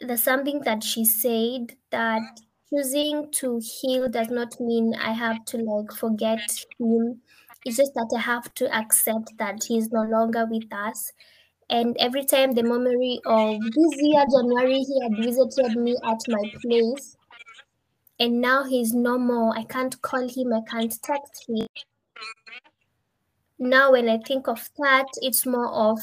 there's 0.00 0.22
something 0.22 0.60
that 0.62 0.82
she 0.82 1.04
said 1.04 1.76
that 1.90 2.22
choosing 2.70 3.30
to 3.32 3.60
heal 3.62 4.08
does 4.08 4.28
not 4.30 4.58
mean 4.60 4.94
I 4.94 5.12
have 5.12 5.44
to 5.46 5.58
like 5.58 5.92
forget 5.92 6.40
him. 6.78 7.20
It's 7.66 7.78
just 7.78 7.94
that 7.94 8.12
I 8.16 8.20
have 8.20 8.54
to 8.54 8.72
accept 8.72 9.36
that 9.38 9.64
he's 9.64 9.90
no 9.90 10.02
longer 10.02 10.46
with 10.48 10.72
us. 10.72 11.12
And 11.68 11.96
every 11.98 12.24
time 12.24 12.52
the 12.52 12.62
memory 12.62 13.18
of 13.26 13.60
this 13.60 14.02
year, 14.02 14.24
January, 14.30 14.78
he 14.78 15.02
had 15.02 15.16
visited 15.16 15.76
me 15.76 15.96
at 16.04 16.20
my 16.28 16.48
place, 16.62 17.16
and 18.20 18.40
now 18.40 18.62
he's 18.62 18.94
no 18.94 19.18
more. 19.18 19.52
I 19.58 19.64
can't 19.64 20.00
call 20.00 20.28
him, 20.28 20.52
I 20.52 20.60
can't 20.70 20.94
text 21.02 21.46
him. 21.48 21.66
Now, 23.58 23.90
when 23.90 24.08
I 24.08 24.18
think 24.18 24.46
of 24.46 24.70
that, 24.78 25.08
it's 25.16 25.44
more 25.44 25.72
of, 25.72 25.98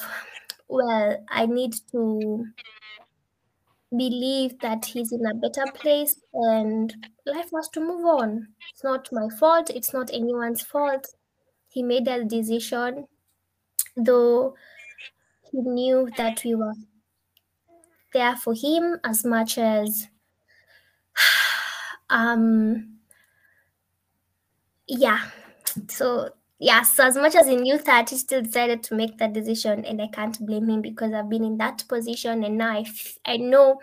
well, 0.67 1.15
I 1.29 1.46
need 1.46 1.75
to 1.93 2.46
believe 3.96 4.60
that 4.60 4.84
he's 4.84 5.13
in 5.13 5.25
a 5.25 5.34
better 5.34 5.72
place 5.75 6.20
and 6.34 6.93
life 7.25 7.51
has 7.55 7.70
to 7.70 7.79
move 7.79 8.05
on. 8.05 8.50
It's 8.74 8.84
not 8.84 9.08
my 9.13 9.29
fault, 9.39 9.70
it's 9.70 9.93
not 9.93 10.12
anyone's 10.12 10.62
fault. 10.62 11.08
He 11.74 11.84
made 11.84 12.08
a 12.08 12.24
decision, 12.24 13.08
though 13.98 14.56
he 15.51 15.62
knew 15.62 16.10
that 16.18 16.44
we 16.46 16.56
were 16.56 16.74
there 18.13 18.36
for 18.38 18.53
him 18.53 19.00
as 19.03 19.25
much 19.25 19.58
as 19.58 20.08
um 22.10 23.00
yeah. 24.88 25.30
So 25.89 26.30
yeah 26.60 26.84
so 26.84 27.03
as 27.06 27.18
much 27.18 27.36
as 27.36 27.48
he 27.48 27.56
knew 27.58 27.77
that 27.80 28.10
he 28.10 28.18
still 28.18 28.42
decided 28.42 28.84
to 28.84 28.96
make 28.96 29.18
that 29.18 29.34
decision 29.34 29.84
and 29.86 30.01
i 30.01 30.08
can't 30.08 30.39
blame 30.46 30.70
him 30.70 30.82
because 30.82 31.13
i've 31.13 31.30
been 31.30 31.44
in 31.44 31.58
that 31.58 31.84
position 31.89 32.44
and 32.46 32.58
now 32.58 32.72
I, 32.77 32.82
f- 32.82 33.18
I 33.25 33.38
know 33.38 33.82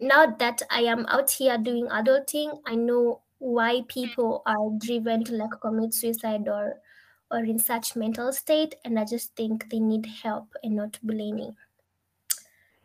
now 0.00 0.26
that 0.38 0.62
i 0.70 0.82
am 0.82 1.06
out 1.06 1.30
here 1.32 1.58
doing 1.58 1.86
adulting 1.88 2.60
i 2.66 2.74
know 2.76 3.22
why 3.38 3.82
people 3.88 4.42
are 4.46 4.70
driven 4.78 5.24
to 5.24 5.34
like 5.34 5.60
commit 5.62 5.94
suicide 5.94 6.48
or 6.48 6.80
or 7.30 7.38
in 7.38 7.58
such 7.58 7.96
mental 7.96 8.32
state 8.32 8.74
and 8.84 8.98
i 8.98 9.04
just 9.04 9.34
think 9.36 9.68
they 9.70 9.78
need 9.80 10.06
help 10.06 10.54
and 10.62 10.74
not 10.76 10.98
blaming 11.02 11.56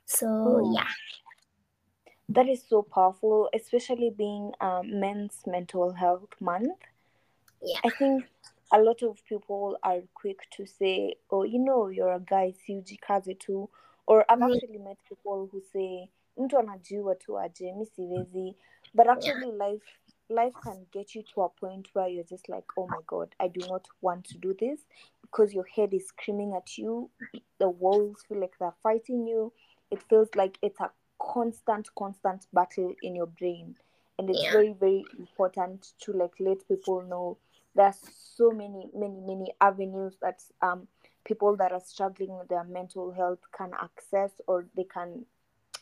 so 0.06 0.26
Oh. 0.28 0.74
yeah 0.74 0.88
That 2.30 2.48
is 2.50 2.64
so 2.68 2.82
powerful, 2.82 3.50
especially 3.54 4.10
being 4.10 4.52
um, 4.60 5.00
Men's 5.00 5.44
Mental 5.46 5.94
Health 5.94 6.34
Month. 6.42 6.74
yeah 7.62 7.80
I 7.84 7.90
think 7.92 8.26
a 8.72 8.80
lot 8.82 9.04
of 9.04 9.24
people 9.30 9.78
are 9.84 10.02
quick 10.16 10.40
to 10.58 10.66
say, 10.66 11.16
"Oh, 11.30 11.44
you 11.44 11.60
know, 11.60 11.90
you're 11.90 12.14
a 12.14 12.20
guy, 12.20 12.52
si 12.52 12.74
ujikaze 12.76 13.38
tu," 13.40 13.70
or 14.08 14.26
I've 14.30 14.42
Mhm. 14.42 14.54
actually 14.54 14.80
met 14.80 14.98
people 15.08 15.48
who 15.52 15.62
say, 15.62 16.10
"Mtu 16.38 16.58
anajua 16.60 17.16
tu 17.20 17.38
aje, 17.38 17.74
mi 17.74 17.86
siwezi." 17.86 18.56
But 18.94 19.08
actually, 19.08 19.52
life 19.52 19.86
life 20.30 20.54
can 20.64 20.86
get 20.92 21.16
you 21.16 21.24
to 21.34 21.42
a 21.42 21.50
point 21.50 21.90
where 21.94 22.08
you're 22.08 22.24
just 22.24 22.50
like, 22.50 22.66
"Oh 22.78 22.88
my 22.88 23.02
god, 23.08 23.36
I 23.40 23.48
do 23.48 23.62
not 23.68 23.88
want 24.02 24.26
to 24.26 24.38
do 24.38 24.54
this," 24.54 24.82
because 25.22 25.54
your 25.54 25.66
head 25.66 25.94
is 25.94 26.08
screaming 26.08 26.54
at 26.56 26.78
you. 26.78 27.10
The 27.60 27.70
walls 27.70 28.24
feel 28.28 28.40
like 28.40 28.58
they're 28.60 28.76
fighting 28.84 29.28
you. 29.28 29.54
It 29.92 30.02
feels 30.04 30.30
like 30.36 30.58
it's 30.62 30.80
a 30.80 30.92
constant, 31.20 31.94
constant 31.96 32.48
battle 32.54 32.94
in 33.02 33.16
your 33.16 33.28
brain, 33.28 33.76
and 34.18 34.30
it's 34.30 34.44
Yeah. 34.44 34.52
very, 34.52 34.74
very 34.74 35.06
important 35.18 35.94
to 36.00 36.14
like 36.14 36.34
let 36.40 36.68
people 36.68 37.02
know 37.02 37.38
there's 37.76 38.00
so 38.36 38.52
many 38.52 38.90
many 38.94 39.20
many 39.22 39.54
avenues 39.62 40.18
that 40.22 40.42
um 40.62 40.88
people 41.26 41.56
that 41.58 41.72
are 41.72 41.80
struggling 41.82 42.38
with 42.38 42.48
their 42.48 42.64
mental 42.64 43.12
health 43.12 43.40
can 43.52 43.72
access 43.74 44.32
or 44.48 44.68
they 44.76 44.84
can 44.84 45.26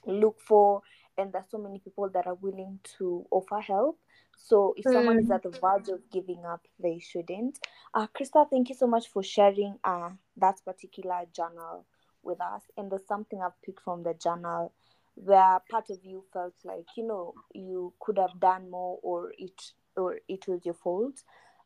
look 0.05 0.39
for 0.39 0.81
and 1.17 1.31
there's 1.33 1.49
so 1.49 1.57
many 1.57 1.79
people 1.79 2.09
that 2.09 2.27
are 2.27 2.35
willing 2.35 2.79
to 2.97 3.25
offer 3.31 3.59
help. 3.59 3.99
So 4.37 4.73
if 4.77 4.87
someone 4.89 5.19
is 5.19 5.29
Mm. 5.29 5.31
at 5.31 5.43
the 5.43 5.49
verge 5.51 5.89
of 5.89 6.01
giving 6.11 6.45
up 6.45 6.65
they 6.79 6.99
shouldn't. 6.99 7.59
Uh 7.93 8.07
krista 8.07 8.49
thank 8.49 8.69
you 8.69 8.75
so 8.75 8.87
much 8.87 9.07
for 9.07 9.23
sharing 9.23 9.77
uh 9.83 10.11
that 10.37 10.59
particular 10.65 11.21
journal 11.35 11.85
with 12.23 12.41
us. 12.41 12.63
And 12.77 12.91
there's 12.91 13.05
something 13.07 13.41
i've 13.41 13.61
picked 13.63 13.81
from 13.81 14.03
the 14.03 14.13
journal 14.13 14.73
where 15.15 15.59
part 15.69 15.89
of 15.89 16.03
you 16.03 16.23
felt 16.33 16.55
like 16.63 16.85
you 16.97 17.05
know 17.05 17.33
you 17.53 17.93
could 17.99 18.17
have 18.17 18.39
done 18.39 18.69
more 18.69 18.99
or 19.03 19.31
it 19.37 19.71
or 19.95 20.19
it 20.27 20.47
was 20.47 20.65
your 20.65 20.73
fault. 20.75 21.21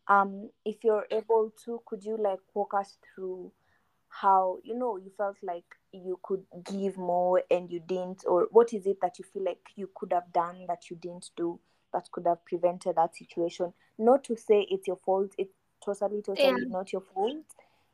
Um 0.08 0.50
if 0.66 0.84
you're 0.84 1.08
able 1.12 1.54
to 1.66 1.82
could 1.86 2.04
you 2.04 2.18
like 2.18 2.40
walk 2.54 2.74
us 2.74 2.98
through 3.16 3.52
how 4.10 4.58
you 4.64 4.78
know 4.78 4.98
you 4.98 5.12
felt 5.18 5.38
like 5.44 5.66
you 6.06 6.20
could 6.24 6.44
give 6.64 6.98
more 6.98 7.42
and 7.52 7.72
you 7.72 7.80
didn't 7.80 8.24
or 8.28 8.48
what 8.52 8.74
is 8.74 8.86
it 8.86 9.00
that 9.02 9.18
you 9.20 9.26
feel 9.26 9.44
like 9.44 9.60
you 9.76 9.90
could 9.96 10.12
have 10.14 10.32
done 10.34 10.66
that 10.68 10.90
you 10.90 10.96
didn't 10.98 11.30
do 11.36 11.60
that 11.94 12.10
could 12.12 12.26
have 12.28 12.44
prevented 12.46 12.96
that 12.96 13.16
situation 13.16 13.74
not 13.98 14.24
to 14.24 14.36
say 14.36 14.68
it's 14.70 14.88
your 14.88 15.00
fault 15.06 15.32
it's 15.38 15.54
totally 15.84 16.22
totally 16.22 16.62
Yeah. 16.62 16.68
not 16.70 16.92
your 16.94 17.02
fault 17.14 17.46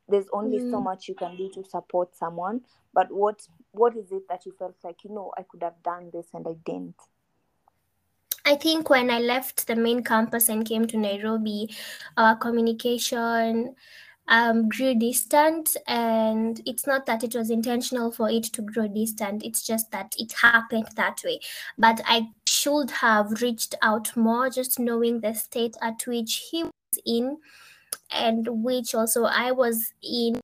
there's 0.08 0.28
only 0.32 0.58
so 0.58 0.80
Mm. 0.80 0.84
much 0.84 1.08
you 1.08 1.14
can 1.14 1.36
do 1.36 1.48
to 1.50 1.64
support 1.64 2.14
someone 2.16 2.60
but 2.92 3.10
what 3.12 3.46
what 3.72 3.96
is 3.96 4.12
it 4.12 4.28
that 4.28 4.44
you 4.46 4.52
felt 4.58 4.76
like 4.84 5.04
you 5.04 5.10
know 5.10 5.32
i 5.38 5.42
could 5.42 5.62
have 5.62 5.82
done 5.82 6.10
this 6.12 6.26
and 6.34 6.46
i 6.46 6.54
didn't 6.64 6.96
I 8.46 8.56
think 8.56 8.90
when 8.90 9.10
I 9.10 9.18
left 9.20 9.66
the 9.66 9.74
main 9.76 10.02
campus 10.04 10.48
and 10.48 10.66
came 10.66 10.86
to 10.88 10.98
Nairobi, 10.98 11.74
our 12.16 12.36
communication 12.36 13.74
um, 14.28 14.68
grew 14.68 14.94
distant. 14.94 15.76
And 15.86 16.60
it's 16.66 16.86
not 16.86 17.06
that 17.06 17.24
it 17.24 17.34
was 17.34 17.50
intentional 17.50 18.10
for 18.10 18.30
it 18.30 18.44
to 18.44 18.62
grow 18.62 18.88
distant, 18.88 19.44
it's 19.44 19.66
just 19.66 19.90
that 19.90 20.14
it 20.18 20.32
happened 20.32 20.88
that 20.96 21.20
way. 21.24 21.40
But 21.78 22.00
I 22.06 22.28
should 22.48 22.90
have 22.90 23.42
reached 23.42 23.74
out 23.82 24.16
more, 24.16 24.50
just 24.50 24.78
knowing 24.78 25.20
the 25.20 25.34
state 25.34 25.76
at 25.82 26.06
which 26.06 26.48
he 26.50 26.64
was 26.64 26.72
in 27.04 27.38
and 28.10 28.46
which 28.62 28.94
also 28.94 29.24
I 29.24 29.52
was 29.52 29.92
in 30.02 30.40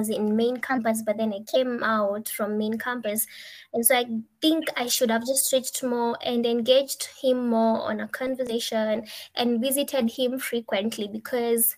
was 0.00 0.08
in 0.08 0.34
main 0.34 0.56
campus 0.56 1.02
but 1.04 1.18
then 1.18 1.30
i 1.34 1.40
came 1.52 1.82
out 1.82 2.26
from 2.30 2.56
main 2.56 2.78
campus 2.78 3.26
and 3.74 3.84
so 3.84 3.94
i 3.94 4.04
think 4.40 4.64
i 4.76 4.86
should 4.86 5.10
have 5.10 5.26
just 5.26 5.52
reached 5.52 5.82
more 5.82 6.16
and 6.24 6.46
engaged 6.46 7.06
him 7.20 7.48
more 7.50 7.82
on 7.82 8.00
a 8.00 8.08
conversation 8.08 9.04
and 9.34 9.60
visited 9.60 10.10
him 10.10 10.38
frequently 10.38 11.06
because 11.06 11.76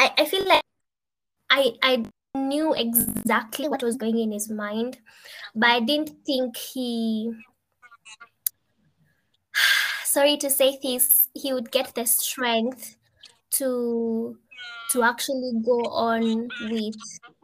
i, 0.00 0.12
I 0.18 0.24
feel 0.24 0.46
like 0.48 0.62
I, 1.50 1.72
I 1.82 2.04
knew 2.36 2.74
exactly 2.74 3.68
what 3.68 3.82
was 3.82 3.96
going 3.96 4.18
in 4.18 4.32
his 4.32 4.50
mind 4.50 4.98
but 5.54 5.70
i 5.70 5.80
didn't 5.80 6.12
think 6.24 6.56
he 6.56 7.32
sorry 10.04 10.36
to 10.38 10.50
say 10.50 10.78
this 10.82 11.28
he 11.34 11.52
would 11.52 11.70
get 11.70 11.94
the 11.94 12.06
strength 12.06 12.96
to 13.52 14.36
to 14.90 15.02
actually 15.02 15.52
go 15.64 15.80
on 15.86 16.48
with 16.70 16.96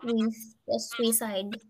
with 0.02 0.34
the 0.66 0.80
suicide 0.96 1.60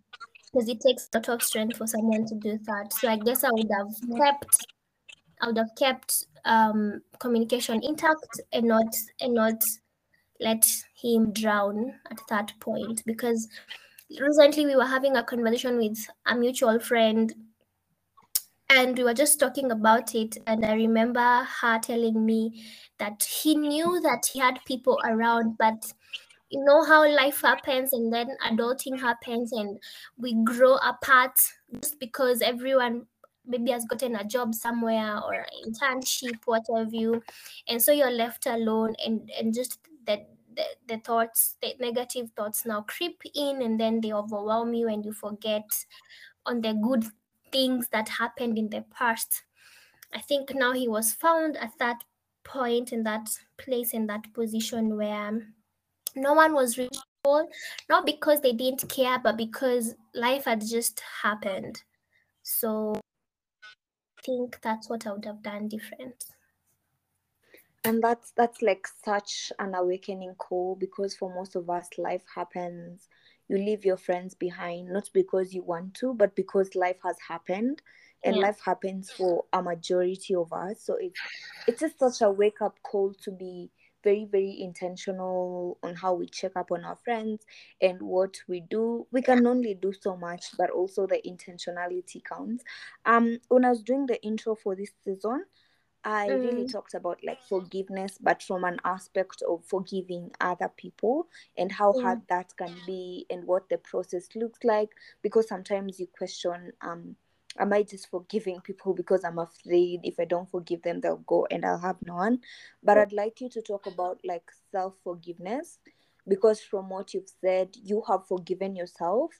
because 0.56 0.68
it 0.68 0.80
takes 0.80 1.08
a 1.12 1.18
lot 1.18 1.28
of 1.28 1.42
strength 1.42 1.76
for 1.76 1.86
someone 1.86 2.26
to 2.26 2.34
do 2.36 2.58
that. 2.64 2.92
So 2.92 3.08
I 3.08 3.16
guess 3.16 3.44
I 3.44 3.50
would 3.52 3.70
have 3.76 4.18
kept 4.18 4.66
I 5.42 5.46
would 5.48 5.58
have 5.58 5.74
kept 5.76 6.26
um, 6.44 7.02
communication 7.18 7.82
intact 7.82 8.40
and 8.52 8.66
not 8.66 8.94
and 9.20 9.34
not 9.34 9.62
let 10.40 10.66
him 10.94 11.32
drown 11.32 11.94
at 12.10 12.20
that 12.28 12.52
point 12.60 13.02
because 13.06 13.48
recently 14.20 14.66
we 14.66 14.76
were 14.76 14.86
having 14.86 15.16
a 15.16 15.24
conversation 15.24 15.78
with 15.78 15.98
a 16.26 16.36
mutual 16.36 16.78
friend 16.78 17.34
and 18.68 18.96
we 18.96 19.04
were 19.04 19.14
just 19.14 19.38
talking 19.38 19.70
about 19.70 20.14
it. 20.14 20.36
And 20.46 20.64
i 20.64 20.74
remember 20.74 21.46
her 21.60 21.78
telling 21.78 22.24
me 22.24 22.64
that 22.98 23.22
he 23.22 23.54
knew 23.54 24.00
that 24.00 24.26
he 24.32 24.38
had 24.38 24.58
people 24.64 24.98
around 25.04 25.56
but 25.58 25.92
you 26.50 26.64
know 26.64 26.84
how 26.84 27.08
life 27.08 27.42
happens 27.42 27.92
and 27.92 28.12
then 28.12 28.28
adulting 28.46 28.98
happens 28.98 29.52
and 29.52 29.78
we 30.16 30.34
grow 30.44 30.76
apart 30.76 31.36
just 31.80 31.98
because 31.98 32.40
everyone 32.40 33.06
maybe 33.46 33.70
has 33.70 33.84
gotten 33.84 34.16
a 34.16 34.24
job 34.24 34.54
somewhere 34.54 35.20
or 35.22 35.44
internship 35.66 36.36
what 36.44 36.62
have 36.74 36.94
you 36.94 37.22
and 37.68 37.80
so 37.82 37.92
you're 37.92 38.10
left 38.10 38.46
alone 38.46 38.94
and 39.04 39.30
and 39.38 39.54
just 39.54 39.78
that 40.06 40.28
the, 40.54 40.64
the 40.88 40.98
thoughts 40.98 41.56
the 41.60 41.74
negative 41.78 42.30
thoughts 42.36 42.64
now 42.64 42.82
creep 42.82 43.20
in 43.34 43.62
and 43.62 43.78
then 43.78 44.00
they 44.00 44.12
overwhelm 44.12 44.72
you 44.74 44.88
and 44.88 45.04
you 45.04 45.12
forget 45.12 45.84
on 46.46 46.60
the 46.62 46.72
good 46.74 47.04
things 47.52 47.88
that 47.88 48.08
happened 48.08 48.58
in 48.58 48.70
the 48.70 48.82
past. 48.90 49.44
I 50.12 50.20
think 50.20 50.54
now 50.54 50.72
he 50.72 50.88
was 50.88 51.12
found 51.12 51.56
at 51.56 51.72
that 51.78 52.02
point 52.44 52.92
in 52.92 53.02
that 53.04 53.28
place 53.58 53.92
in 53.92 54.06
that 54.06 54.32
position 54.32 54.96
where 54.96 55.52
no 56.14 56.32
one 56.32 56.54
was 56.54 56.78
reachable 56.78 57.48
not 57.88 58.06
because 58.06 58.40
they 58.40 58.52
didn't 58.52 58.88
care 58.88 59.18
but 59.18 59.36
because 59.36 59.94
life 60.14 60.44
had 60.44 60.64
just 60.64 61.00
happened. 61.22 61.82
So 62.42 63.00
i 64.18 64.22
think 64.22 64.60
that's 64.60 64.88
what 64.88 65.06
i 65.06 65.12
would 65.12 65.24
have 65.24 65.42
done 65.42 65.68
different 65.68 66.24
and 67.86 68.02
that's 68.02 68.32
that's 68.32 68.62
like 68.62 68.86
such 69.04 69.52
an 69.58 69.74
awakening 69.74 70.34
call 70.36 70.76
because 70.76 71.14
for 71.16 71.32
most 71.34 71.56
of 71.56 71.70
us 71.70 71.88
life 71.98 72.24
happens. 72.34 73.08
You 73.48 73.58
leave 73.58 73.84
your 73.84 73.96
friends 73.96 74.34
behind 74.34 74.88
not 74.92 75.08
because 75.14 75.54
you 75.54 75.62
want 75.62 75.94
to 75.94 76.14
but 76.14 76.34
because 76.34 76.74
life 76.74 76.98
has 77.04 77.16
happened. 77.28 77.82
And 78.24 78.38
Yeah. 78.38 78.42
life 78.42 78.60
happens 78.64 79.10
for 79.10 79.44
a 79.52 79.62
majority 79.62 80.34
of 80.34 80.52
us. 80.52 80.82
So 80.82 80.96
it's 81.00 81.20
it's 81.66 81.80
just 81.80 81.98
such 81.98 82.22
a 82.22 82.30
wake 82.30 82.60
up 82.60 82.78
call 82.82 83.14
to 83.22 83.30
be 83.30 83.70
very 84.04 84.24
very 84.24 84.60
intentional 84.60 85.78
on 85.82 85.94
how 85.96 86.14
we 86.14 86.26
check 86.26 86.52
up 86.56 86.70
on 86.72 86.84
our 86.84 86.96
friends 86.96 87.44
and 87.80 88.00
what 88.02 88.36
we 88.48 88.60
do. 88.60 89.06
We 89.12 89.22
can 89.22 89.46
only 89.46 89.74
do 89.74 89.92
so 89.92 90.16
much 90.16 90.56
but 90.56 90.70
also 90.70 91.06
the 91.06 91.20
intentionality 91.26 92.22
counts. 92.24 92.64
Um 93.04 93.38
when 93.48 93.64
i 93.64 93.70
was 93.70 93.82
doing 93.82 94.06
the 94.06 94.20
intro 94.24 94.54
for 94.56 94.74
this 94.74 94.92
season 95.04 95.44
I 96.06 96.28
Mm. 96.28 96.40
really 96.42 96.64
talked 96.64 96.94
about 96.94 97.20
like 97.24 97.42
forgiveness, 97.42 98.18
but 98.20 98.42
from 98.42 98.64
an 98.64 98.78
aspect 98.84 99.42
of 99.48 99.64
forgiving 99.66 100.30
other 100.40 100.70
people 100.76 101.28
and 101.58 101.72
how 101.72 101.94
Mm. 101.94 102.02
hard 102.02 102.22
that 102.30 102.56
can 102.56 102.74
be 102.86 103.26
and 103.30 103.44
what 103.46 103.68
the 103.68 103.78
process 103.78 104.28
looks 104.36 104.64
like. 104.64 104.90
Because 105.22 105.48
sometimes 105.48 106.00
you 106.00 106.06
question, 106.06 106.72
um, 106.82 107.16
am 107.58 107.72
I 107.72 107.82
just 107.82 108.08
forgiving 108.10 108.60
people 108.62 108.94
because 108.94 109.24
I'm 109.24 109.38
afraid 109.38 110.00
if 110.04 110.20
I 110.20 110.26
don't 110.26 110.50
forgive 110.50 110.82
them, 110.82 111.00
they'll 111.00 111.16
go 111.18 111.46
and 111.50 111.64
I'll 111.66 111.80
have 111.80 111.98
none. 112.06 112.40
But 112.82 112.98
I'd 112.98 113.12
like 113.12 113.40
you 113.42 113.50
to 113.50 113.62
talk 113.62 113.86
about 113.86 114.20
like 114.24 114.50
self 114.72 114.94
forgiveness 115.04 115.78
because 116.28 116.60
from 116.62 116.88
what 116.90 117.14
you've 117.14 117.30
said, 117.40 117.76
you 117.82 118.02
have 118.08 118.26
forgiven 118.26 118.76
yourself 118.76 119.32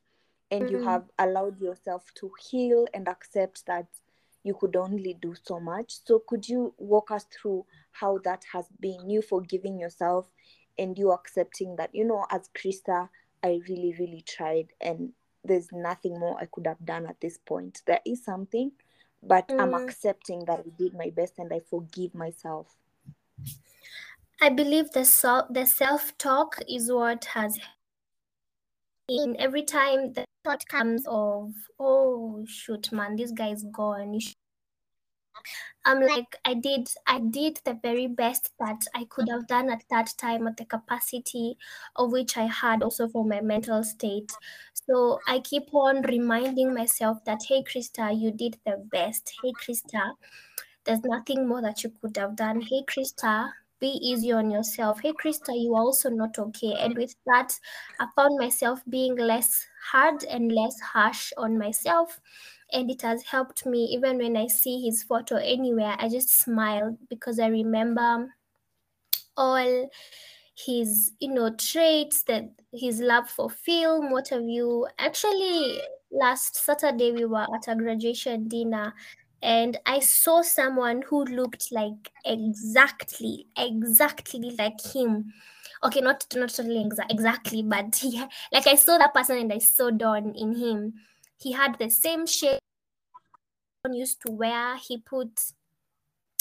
and 0.50 0.70
you 0.70 0.79
Mm. 0.79 0.81
have 0.81 1.05
allowed 1.18 1.61
yourself 1.61 2.05
to 2.16 2.33
heal 2.50 2.87
and 2.94 3.09
accept 3.09 3.66
that 3.66 3.87
you 4.46 4.54
could 4.54 4.76
only 4.76 5.14
do 5.20 5.35
so 5.42 5.59
much. 5.59 5.98
So, 6.04 6.22
could 6.26 6.48
you 6.48 6.72
walk 6.78 7.11
us 7.11 7.24
through 7.24 7.66
how 7.90 8.18
that 8.24 8.44
has 8.52 8.66
been 8.80 9.11
you 9.11 9.22
forgiving 9.22 9.78
yourself 9.78 10.26
and 10.78 10.96
you 10.96 11.12
accepting 11.12 11.76
that, 11.76 11.94
you 11.94 12.04
know, 12.04 12.26
as 12.30 12.48
Krista, 12.56 13.09
I 13.42 13.61
really, 13.68 13.94
really 13.98 14.22
tried 14.26 14.68
and 14.80 15.12
there's 15.44 15.70
nothing 15.72 16.18
more 16.18 16.37
I 16.40 16.46
could 16.46 16.66
have 16.66 16.85
done 16.85 17.06
at 17.06 17.20
this 17.20 17.38
point. 17.38 17.82
There 17.87 18.00
is 18.04 18.24
something, 18.24 18.72
but 19.22 19.50
I'm 19.59 19.72
Mm. 19.72 19.85
accepting 19.85 20.44
that 20.46 20.61
I 20.61 20.70
did 20.76 20.94
my 20.94 21.11
best 21.11 21.38
and 21.38 21.52
I 21.52 21.61
forgive 21.61 22.14
myself. 22.14 22.76
I 24.40 24.50
believe 24.50 24.90
the 24.92 25.04
self 25.04 25.46
the 25.50 25.66
self 25.66 26.16
talk 26.18 26.61
is 26.68 26.92
what 26.92 27.24
has 27.26 27.59
in 29.09 29.37
every 29.38 29.62
time 29.62 30.12
the 30.12 30.24
thought 30.46 30.68
comes 30.68 31.02
of 31.09 31.52
oh 31.80 32.44
shoot 32.46 32.92
man 32.92 33.16
this 33.16 33.32
guy's 33.32 33.64
gone 33.72 34.16
I'm 35.85 36.00
like 36.00 36.37
I 36.44 36.54
did 36.54 36.88
I 37.06 37.18
did 37.18 37.59
the 37.64 37.78
very 37.82 38.06
best 38.06 38.52
that 38.61 38.80
I 38.94 39.06
could 39.11 39.28
have 39.28 39.48
done 39.48 39.70
at 39.70 39.82
that 39.90 40.14
time 40.16 40.46
at 40.46 40.56
the 40.56 40.64
capacity 40.64 41.59
of 41.96 42.12
which 42.12 42.37
I 42.37 42.46
had 42.46 42.82
also 42.82 43.09
for 43.09 43.24
my 43.24 43.40
mental 43.40 43.85
state. 43.85 44.32
So 44.74 45.20
I 45.28 45.40
keep 45.40 45.72
on 45.74 46.02
reminding 46.02 46.74
myself 46.74 47.24
that 47.24 47.42
hey 47.48 47.62
Krista, 47.62 48.18
you 48.18 48.30
did 48.30 48.56
the 48.64 48.78
best. 48.90 49.32
Hey 49.42 49.52
Krista, 49.52 50.14
there's 50.85 51.04
nothing 51.04 51.46
more 51.46 51.62
that 51.62 51.85
you 51.85 51.92
could 52.00 52.16
have 52.16 52.35
done. 52.35 52.61
Hey 52.61 52.82
Krista, 52.88 53.50
be 53.80 53.98
easy 54.02 54.32
on 54.32 54.50
yourself. 54.50 55.00
Hey 55.00 55.12
Krista, 55.12 55.52
you 55.54 55.74
are 55.74 55.82
also 55.82 56.10
not 56.10 56.38
okay. 56.38 56.74
And 56.78 56.96
with 56.96 57.14
that, 57.26 57.58
I 58.00 58.06
found 58.16 58.38
myself 58.38 58.80
being 58.88 59.16
less 59.16 59.66
hard 59.90 60.24
and 60.24 60.52
less 60.52 60.80
harsh 60.80 61.32
on 61.36 61.58
myself 61.58 62.20
and 62.72 62.90
it 62.90 63.02
has 63.02 63.22
helped 63.22 63.64
me 63.64 63.84
even 63.84 64.18
when 64.18 64.36
i 64.36 64.46
see 64.46 64.80
his 64.80 65.02
photo 65.02 65.36
anywhere 65.36 65.94
i 65.98 66.08
just 66.08 66.30
smile 66.30 66.96
because 67.08 67.38
i 67.38 67.46
remember 67.46 68.28
all 69.36 69.90
his 70.54 71.12
you 71.20 71.32
know 71.32 71.54
traits 71.54 72.22
that 72.22 72.44
his 72.72 73.00
love 73.00 73.28
for 73.28 73.50
film 73.50 74.10
what 74.10 74.28
have 74.28 74.48
you 74.48 74.86
actually 74.98 75.80
last 76.10 76.56
saturday 76.56 77.12
we 77.12 77.24
were 77.24 77.46
at 77.54 77.68
a 77.68 77.76
graduation 77.76 78.48
dinner 78.48 78.92
and 79.42 79.79
i 79.87 79.99
saw 79.99 80.42
someone 80.42 81.03
who 81.03 81.25
looked 81.25 81.70
like 81.70 82.11
exactly 82.25 83.46
exactly 83.59 84.55
like 84.59 84.81
him 84.94 85.33
okay 85.85 86.01
not 86.01 86.25
not 86.35 86.49
totally 86.49 86.85
exa- 86.85 87.11
exactly 87.11 87.62
but 87.62 88.01
yeah 88.03 88.27
like 88.53 88.66
i 88.66 88.75
saw 88.75 88.96
that 88.99 89.14
person 89.14 89.38
and 89.38 89.53
i 89.53 89.59
saw 89.59 89.90
don 89.90 90.35
in 90.35 90.55
him 90.55 90.94
he 91.38 91.53
had 91.53 91.77
the 91.79 91.90
same 91.90 92.27
shape 92.27 92.61
Don 93.87 93.94
used 93.94 94.20
to 94.22 94.33
wear. 94.33 94.77
He 94.77 94.99
put 94.99 95.40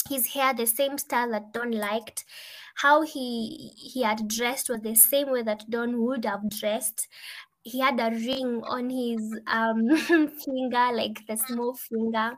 his 0.08 0.28
hair 0.28 0.54
the 0.54 0.66
same 0.66 0.98
style 0.98 1.30
that 1.30 1.52
Don 1.52 1.70
liked. 1.70 2.24
How 2.76 3.02
he 3.02 3.72
he 3.76 4.02
had 4.02 4.28
dressed 4.28 4.68
was 4.68 4.80
the 4.80 4.94
same 4.94 5.30
way 5.30 5.42
that 5.42 5.68
Don 5.70 6.02
would 6.02 6.24
have 6.24 6.48
dressed. 6.50 7.08
He 7.66 7.80
had 7.80 7.98
a 7.98 8.10
ring 8.10 8.62
on 8.62 8.88
his 8.88 9.40
um, 9.48 9.88
finger, 10.44 10.90
like 10.94 11.26
the 11.26 11.36
small 11.36 11.74
finger. 11.74 12.30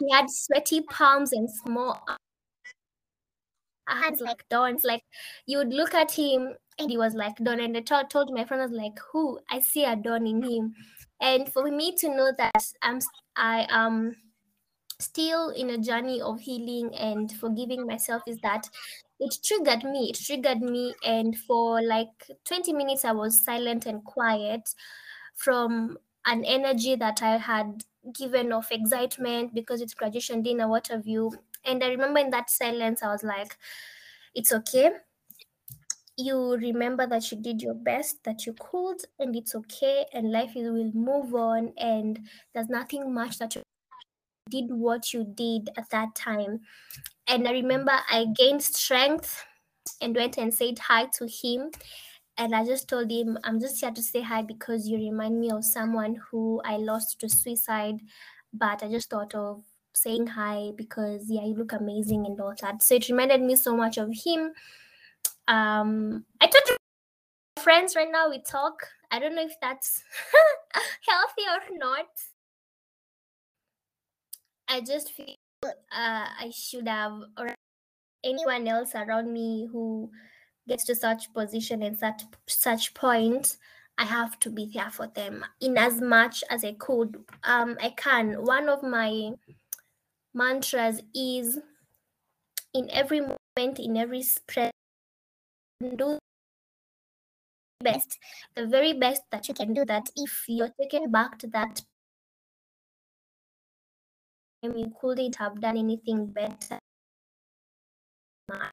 He 0.00 0.12
had 0.12 0.28
sweaty 0.28 0.80
palms 0.80 1.32
and 1.32 1.48
small 1.48 2.02
hands 3.86 4.20
like 4.20 4.44
Don's. 4.50 4.82
Like 4.82 5.02
you 5.46 5.58
would 5.58 5.72
look 5.72 5.94
at 5.94 6.10
him 6.10 6.54
and 6.80 6.90
he 6.90 6.98
was 6.98 7.14
like 7.14 7.36
Don. 7.36 7.60
And 7.60 7.76
I 7.76 7.80
told, 7.80 8.10
told 8.10 8.32
my 8.34 8.44
friend, 8.44 8.60
I 8.60 8.66
was 8.66 8.74
like, 8.76 8.98
who? 9.12 9.38
I 9.48 9.60
see 9.60 9.84
a 9.84 9.94
Don 9.94 10.26
in 10.26 10.42
him. 10.42 10.74
And 11.20 11.52
for 11.52 11.70
me 11.70 11.94
to 11.98 12.08
know 12.08 12.32
that 12.36 12.64
I'm 12.82 12.98
I 13.36 13.66
am 13.70 14.16
still 14.98 15.50
in 15.50 15.70
a 15.70 15.78
journey 15.78 16.20
of 16.20 16.40
healing 16.40 16.94
and 16.94 17.30
forgiving 17.30 17.86
myself 17.86 18.22
is 18.26 18.38
that 18.42 18.68
it 19.18 19.38
triggered 19.42 19.84
me. 19.84 20.10
It 20.10 20.16
triggered 20.24 20.60
me. 20.60 20.94
And 21.04 21.36
for 21.38 21.82
like 21.82 22.30
20 22.44 22.72
minutes, 22.72 23.04
I 23.04 23.12
was 23.12 23.44
silent 23.44 23.86
and 23.86 24.04
quiet 24.04 24.74
from 25.34 25.98
an 26.26 26.44
energy 26.44 26.96
that 26.96 27.22
I 27.22 27.36
had 27.36 27.84
given 28.12 28.52
of 28.52 28.66
excitement 28.70 29.54
because 29.54 29.80
it's 29.80 29.94
graduation 29.94 30.42
dinner, 30.42 30.68
what 30.68 30.88
have 30.88 31.06
you. 31.06 31.32
And 31.64 31.82
I 31.82 31.88
remember 31.88 32.20
in 32.20 32.30
that 32.30 32.50
silence, 32.50 33.02
I 33.02 33.08
was 33.08 33.22
like, 33.22 33.56
it's 34.34 34.52
okay. 34.52 34.90
You 36.18 36.56
remember 36.56 37.06
that 37.06 37.30
you 37.30 37.38
did 37.40 37.60
your 37.60 37.74
best, 37.74 38.24
that 38.24 38.46
you 38.46 38.54
could, 38.58 38.98
and 39.18 39.36
it's 39.36 39.54
okay. 39.54 40.06
And 40.14 40.32
life 40.32 40.52
will 40.54 40.90
move 40.94 41.34
on. 41.34 41.72
And 41.76 42.20
there's 42.54 42.68
nothing 42.68 43.12
much 43.12 43.38
that 43.38 43.54
you 43.54 43.62
did 44.48 44.70
what 44.70 45.12
you 45.12 45.24
did 45.24 45.70
at 45.76 45.90
that 45.90 46.14
time. 46.14 46.60
And 47.28 47.48
I 47.48 47.52
remember 47.52 47.92
I 48.10 48.26
gained 48.34 48.62
strength 48.62 49.44
and 50.00 50.14
went 50.14 50.38
and 50.38 50.52
said 50.52 50.78
hi 50.78 51.06
to 51.18 51.26
him. 51.26 51.70
And 52.38 52.54
I 52.54 52.64
just 52.64 52.88
told 52.88 53.10
him, 53.10 53.38
I'm 53.44 53.60
just 53.60 53.80
here 53.80 53.90
to 53.90 54.02
say 54.02 54.20
hi 54.20 54.42
because 54.42 54.86
you 54.86 54.98
remind 54.98 55.40
me 55.40 55.50
of 55.50 55.64
someone 55.64 56.20
who 56.30 56.60
I 56.64 56.76
lost 56.76 57.18
to 57.20 57.28
suicide. 57.28 58.00
But 58.52 58.82
I 58.82 58.88
just 58.88 59.10
thought 59.10 59.34
of 59.34 59.62
saying 59.94 60.26
hi 60.26 60.72
because, 60.76 61.30
yeah, 61.30 61.44
you 61.44 61.54
look 61.54 61.72
amazing 61.72 62.26
and 62.26 62.38
all 62.40 62.54
that. 62.60 62.82
So 62.82 62.96
it 62.96 63.08
reminded 63.08 63.40
me 63.40 63.56
so 63.56 63.74
much 63.76 63.96
of 63.96 64.10
him. 64.12 64.52
Um, 65.48 66.24
I 66.40 66.46
told 66.46 66.78
friends 67.62 67.96
right 67.96 68.08
now 68.10 68.28
we 68.28 68.40
talk. 68.42 68.86
I 69.10 69.18
don't 69.18 69.34
know 69.34 69.44
if 69.44 69.54
that's 69.60 70.02
healthy 71.08 71.42
or 71.48 71.78
not. 71.78 72.06
I 74.68 74.80
just 74.80 75.12
feel 75.12 75.34
uh, 75.64 75.70
I 75.90 76.50
should 76.54 76.88
have, 76.88 77.22
or 77.38 77.54
anyone 78.24 78.66
else 78.66 78.94
around 78.94 79.32
me 79.32 79.68
who 79.70 80.10
gets 80.68 80.84
to 80.84 80.94
such 80.94 81.32
position 81.32 81.82
and 81.82 81.96
such 81.96 82.22
such 82.48 82.94
point, 82.94 83.56
I 83.98 84.04
have 84.04 84.38
to 84.40 84.50
be 84.50 84.70
there 84.72 84.90
for 84.90 85.06
them 85.06 85.44
in 85.60 85.78
as 85.78 86.00
much 86.00 86.42
as 86.50 86.64
I 86.64 86.72
could. 86.72 87.24
Um, 87.44 87.76
I 87.80 87.90
can. 87.96 88.44
One 88.44 88.68
of 88.68 88.82
my 88.82 89.30
mantras 90.34 91.00
is 91.14 91.58
in 92.74 92.90
every 92.90 93.20
moment, 93.20 93.78
in 93.78 93.96
every 93.96 94.22
spread, 94.22 94.70
do 95.80 96.18
best, 97.82 98.18
the 98.54 98.66
very 98.66 98.92
best 98.92 99.22
that 99.30 99.48
you 99.48 99.54
can 99.54 99.72
do. 99.72 99.84
That 99.84 100.10
if 100.16 100.44
you're 100.48 100.72
taken 100.80 101.10
back 101.10 101.38
to 101.38 101.46
that 101.48 101.82
you 104.74 104.92
couldn't 105.00 105.36
have 105.36 105.60
done 105.60 105.76
anything 105.76 106.26
better. 106.26 106.78
Much. 108.48 108.72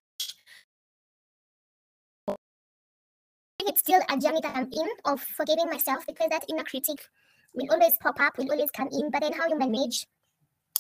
it's 3.68 3.82
still 3.82 4.02
a 4.10 4.18
journey 4.18 4.40
that 4.42 4.56
I'm 4.56 4.70
in 4.72 4.90
of 5.06 5.22
forgiving 5.22 5.70
myself 5.70 6.06
because 6.06 6.30
that 6.30 6.46
inner 6.50 6.64
critic 6.64 6.98
will 7.54 7.72
always 7.72 7.94
pop 8.02 8.20
up, 8.20 8.38
will 8.38 8.52
always 8.52 8.72
come 8.72 8.90
in. 8.92 9.10
But 9.10 9.22
then 9.22 9.34
how 9.34 9.48
you 9.48 9.58
manage 9.58 10.06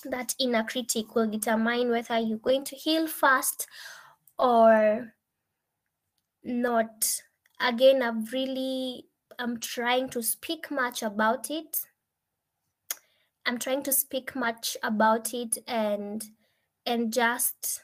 that 0.05 0.35
inner 0.39 0.63
critic 0.63 1.15
will 1.15 1.29
determine 1.29 1.89
whether 1.89 2.19
you're 2.19 2.37
going 2.37 2.65
to 2.65 2.75
heal 2.75 3.07
fast 3.07 3.67
or 4.37 5.13
not. 6.43 7.21
Again, 7.59 8.01
I've 8.01 8.31
really 8.33 9.05
I'm 9.39 9.59
trying 9.59 10.09
to 10.09 10.21
speak 10.21 10.69
much 10.69 11.01
about 11.01 11.49
it. 11.49 11.77
I'm 13.45 13.57
trying 13.59 13.83
to 13.83 13.93
speak 13.93 14.35
much 14.35 14.77
about 14.83 15.33
it 15.33 15.57
and 15.67 16.23
and 16.85 17.13
just 17.13 17.83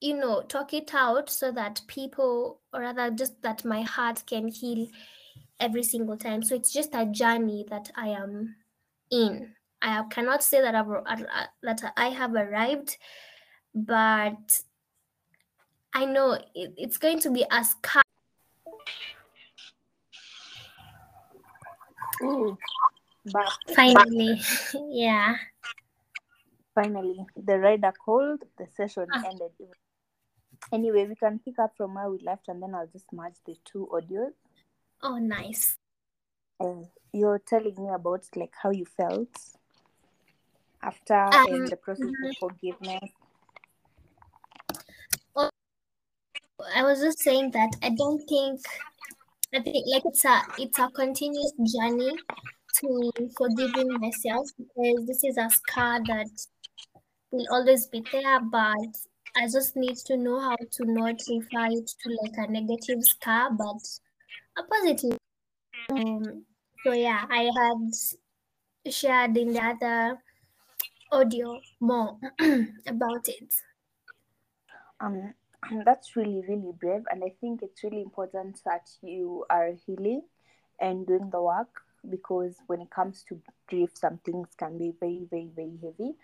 you 0.00 0.14
know 0.14 0.42
talk 0.42 0.74
it 0.74 0.94
out 0.94 1.30
so 1.30 1.50
that 1.52 1.80
people 1.86 2.60
or 2.72 2.80
rather 2.80 3.10
just 3.10 3.40
that 3.42 3.64
my 3.64 3.82
heart 3.82 4.22
can 4.26 4.48
heal 4.48 4.88
every 5.60 5.82
single 5.82 6.16
time. 6.16 6.42
So 6.42 6.54
it's 6.54 6.72
just 6.72 6.94
a 6.94 7.06
journey 7.06 7.64
that 7.70 7.90
i 7.96 8.08
am 8.08 8.56
in. 9.10 9.54
I 9.82 10.02
cannot 10.10 10.42
say 10.42 10.60
that 10.62 10.74
i've 10.74 10.90
uh, 10.90 11.46
that 11.62 11.92
i 11.96 12.08
have 12.08 12.34
arrived 12.34 12.96
but 13.74 14.62
i 15.92 16.04
know 16.04 16.32
it, 16.32 16.72
it's 16.76 16.96
going 16.96 17.20
to 17.20 17.30
be 17.30 17.44
as 17.50 17.74
calm 17.82 18.02
Ooh, 22.22 22.56
but 23.32 23.48
finally. 23.74 24.40
yeah. 24.90 25.36
Finally 26.74 27.24
the 27.36 27.58
rider 27.58 27.92
called 27.92 28.42
the 28.58 28.66
session 28.76 29.06
Ah. 29.12 29.22
ended. 29.30 29.50
Anyway 30.72 31.06
we 31.06 31.14
can 31.14 31.38
pick 31.38 31.58
up 31.58 31.72
from 31.76 31.94
where 31.94 32.10
we 32.10 32.18
left 32.24 32.48
and 32.48 32.62
then 32.62 32.74
i'll 32.74 32.86
just 32.88 33.12
merge 33.12 33.34
the 33.46 33.56
two 33.64 33.88
audios. 33.92 34.32
Oh, 35.02 35.18
nice. 35.18 35.76
and 36.60 36.86
you're 37.12 37.38
telling 37.38 37.74
me 37.78 37.90
about 37.94 38.24
like 38.34 38.52
how 38.62 38.70
you 38.70 38.84
felt 38.96 39.28
after 40.82 41.14
Um, 41.14 41.46
and 41.54 41.68
the 41.68 41.76
process 41.76 42.06
of 42.24 42.36
forgiveness. 42.38 43.10
I 46.74 46.82
was 46.82 47.00
just 47.00 47.18
saying 47.20 47.50
that 47.52 47.70
I 47.82 47.90
don't 47.90 48.22
think 48.26 48.60
I 49.54 49.60
think 49.60 49.86
like 49.92 50.04
it's 50.06 50.24
a 50.24 50.40
it's 50.58 50.78
a 50.78 50.88
continuous 50.88 51.52
journey 51.74 52.16
to 52.80 53.12
forgiving 53.36 53.88
myself 54.00 54.46
because 54.58 55.06
this 55.06 55.24
is 55.24 55.36
a 55.38 55.48
scar 55.50 56.00
that 56.06 56.28
will 57.30 57.46
always 57.50 57.86
be 57.88 58.02
there, 58.12 58.40
but 58.40 58.92
I 59.36 59.46
just 59.46 59.76
need 59.76 59.96
to 60.06 60.16
know 60.16 60.40
how 60.40 60.56
to 60.56 60.84
not 60.84 61.20
refer 61.28 61.66
it 61.70 61.90
to 62.02 62.18
like 62.22 62.48
a 62.48 62.50
negative 62.50 63.02
scar, 63.02 63.50
but 63.52 63.82
a 64.58 64.62
positive. 64.62 65.18
Um, 65.90 66.44
so 66.84 66.92
yeah, 66.92 67.24
I 67.30 67.50
had 67.56 68.92
shared 68.92 69.36
in 69.36 69.52
the 69.52 69.60
other 69.62 70.18
audio 71.12 71.60
more 71.80 72.18
about 72.86 73.28
it. 73.28 73.52
um 75.00 75.34
that's 75.84 76.16
really 76.16 76.42
really 76.48 76.72
brave 76.80 77.02
and 77.10 77.22
i 77.24 77.30
think 77.40 77.60
it's 77.62 77.82
really 77.82 78.00
important 78.00 78.60
that 78.64 78.88
you 79.02 79.44
are 79.50 79.72
healing 79.86 80.22
and 80.80 81.06
doing 81.06 81.28
the 81.30 81.42
work 81.42 81.82
because 82.10 82.56
when 82.66 82.80
it 82.80 82.90
comes 82.90 83.22
to 83.28 83.40
grief 83.68 83.90
some 83.94 84.18
things 84.18 84.48
can 84.56 84.78
be 84.78 84.92
very 85.00 85.26
very 85.30 85.50
very 85.54 85.78
heavy. 85.82 86.14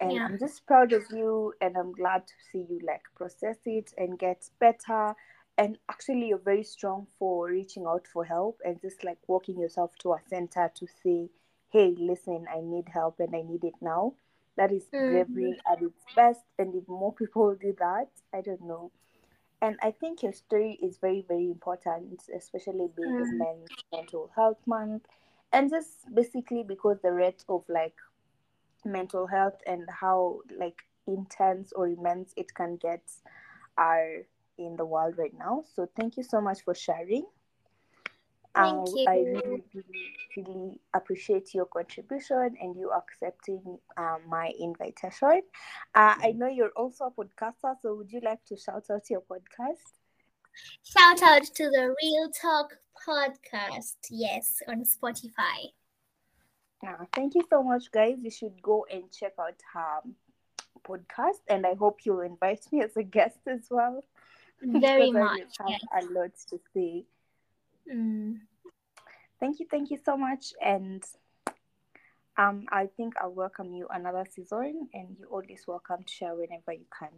And 0.00 0.12
Yeah. 0.12 0.26
i'm 0.26 0.38
just 0.38 0.66
proud 0.66 0.92
of 0.92 1.04
you 1.10 1.54
and 1.60 1.76
i'm 1.76 1.92
glad 1.92 2.26
to 2.26 2.34
see 2.50 2.66
you 2.70 2.80
like 2.84 3.02
process 3.14 3.58
it 3.66 3.92
and 3.98 4.18
get 4.18 4.48
better. 4.58 5.14
And 5.56 5.76
actually 5.88 6.28
you're 6.28 6.38
very 6.38 6.62
strong 6.62 7.08
for 7.18 7.48
reaching 7.48 7.84
out 7.84 8.06
for 8.06 8.24
help 8.24 8.60
and 8.64 8.80
just 8.80 9.02
like 9.02 9.18
walking 9.26 9.58
yourself 9.58 9.90
to 10.00 10.12
a 10.12 10.20
center 10.28 10.70
to 10.74 10.86
say 11.02 11.28
hey 11.70 11.94
listen 11.98 12.46
i 12.54 12.60
need 12.60 12.88
help 12.88 13.18
and 13.20 13.34
i 13.34 13.42
need 13.42 13.64
it 13.64 13.74
now. 13.80 14.14
That 14.56 14.72
is 14.72 14.84
mm-hmm. 14.84 15.12
bravery 15.12 15.60
at 15.70 15.82
its 15.82 16.04
best 16.14 16.44
and 16.58 16.74
if 16.74 16.86
more 16.88 17.12
people 17.12 17.54
do 17.54 17.74
that 17.78 18.08
i 18.32 18.40
don't 18.40 18.62
know 18.62 18.90
and 19.60 19.76
i 19.82 19.90
think 19.90 20.22
your 20.22 20.32
story 20.32 20.78
is 20.82 20.98
very 20.98 21.24
very 21.28 21.46
important 21.46 22.22
especially 22.36 22.88
being 22.96 23.14
Mm. 23.16 23.38
men's 23.38 23.70
mental 23.92 24.30
health 24.36 24.58
month. 24.66 25.06
And 25.52 25.70
just 25.70 26.14
basically 26.14 26.62
because 26.62 26.98
the 27.02 27.12
rate 27.12 27.42
of 27.48 27.64
like 27.68 27.96
mental 28.84 29.26
health 29.26 29.60
and 29.66 29.88
how 29.90 30.40
like 30.58 30.82
intense 31.06 31.72
or 31.72 31.88
immense 31.88 32.32
it 32.36 32.54
can 32.54 32.76
get 32.76 33.02
are 33.78 34.24
in 34.58 34.76
the 34.76 34.84
world 34.84 35.16
right 35.18 35.34
now. 35.38 35.64
So 35.74 35.88
thank 35.96 36.16
you 36.16 36.22
so 36.22 36.40
much 36.40 36.62
for 36.64 36.74
sharing 36.74 37.26
Thank 38.58 38.88
Uh, 39.06 39.10
I 39.10 39.16
you. 39.16 39.62
really, 39.74 39.92
really, 40.36 40.80
appreciate 40.94 41.54
your 41.54 41.66
contribution 41.66 42.56
and 42.60 42.76
you 42.76 42.90
accepting 42.92 43.62
um, 43.96 44.20
my 44.28 44.52
invitation. 44.58 45.42
Uh, 45.94 46.14
I 46.26 46.32
know 46.36 46.48
you're 46.48 46.74
also 46.76 47.06
a 47.06 47.10
podcaster, 47.10 47.74
so 47.82 47.94
would 47.96 48.10
you 48.12 48.20
like 48.22 48.44
to 48.46 48.56
shout 48.56 48.84
out 48.90 49.08
your 49.10 49.22
podcast? 49.22 49.86
Shout 50.82 51.22
out 51.22 51.44
to 51.44 51.64
the 51.70 51.94
Real 52.02 52.30
Talk 52.30 52.78
podcast. 53.06 53.96
Yes, 54.10 54.60
on 54.68 54.84
Spotify. 54.84 55.58
Uh, 56.86 57.04
thank 57.14 57.34
you 57.34 57.42
so 57.50 57.62
much, 57.62 57.90
guys. 57.90 58.16
You 58.22 58.30
should 58.30 58.60
go 58.62 58.86
and 58.92 59.04
check 59.12 59.34
out 59.40 59.54
her 59.74 60.00
podcast, 60.86 61.40
and 61.48 61.66
I 61.66 61.74
hope 61.74 62.00
you'll 62.04 62.20
invite 62.20 62.64
me 62.72 62.82
as 62.82 62.96
a 62.96 63.02
guest 63.02 63.38
as 63.46 63.66
well. 63.70 64.04
Very 64.62 65.12
because 65.12 65.16
I 65.16 65.20
much. 65.20 65.40
will 65.60 65.70
Yes. 65.70 65.80
have 65.92 66.10
a 66.10 66.12
lot 66.12 66.30
to 66.50 66.60
say. 66.74 67.04
Mm. 67.90 68.40
Thank 69.40 69.60
you, 69.60 69.66
thank 69.70 69.90
you 69.90 69.98
so 70.04 70.16
much, 70.16 70.52
and 70.60 71.02
um, 72.36 72.66
I 72.70 72.88
think 72.96 73.14
I'll 73.20 73.32
welcome 73.32 73.72
you 73.72 73.86
another 73.90 74.24
season, 74.30 74.88
and 74.92 75.16
you're 75.18 75.28
always 75.28 75.64
welcome 75.66 76.02
to 76.02 76.12
share 76.12 76.34
whenever 76.34 76.72
you 76.72 76.86
can. 76.98 77.10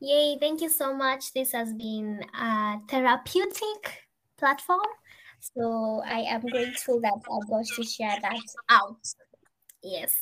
Yay, 0.00 0.38
thank 0.38 0.60
you 0.60 0.68
so 0.68 0.94
much. 0.94 1.32
This 1.32 1.52
has 1.52 1.72
been 1.74 2.24
a 2.40 2.78
therapeutic 2.88 4.04
platform. 4.38 4.80
So 5.40 6.02
I 6.06 6.20
am 6.20 6.40
grateful 6.42 7.00
that 7.00 7.14
I 7.14 7.50
got 7.50 7.66
to 7.66 7.82
share 7.82 8.16
that 8.22 8.40
out. 8.68 8.98
Yes. 9.82 10.14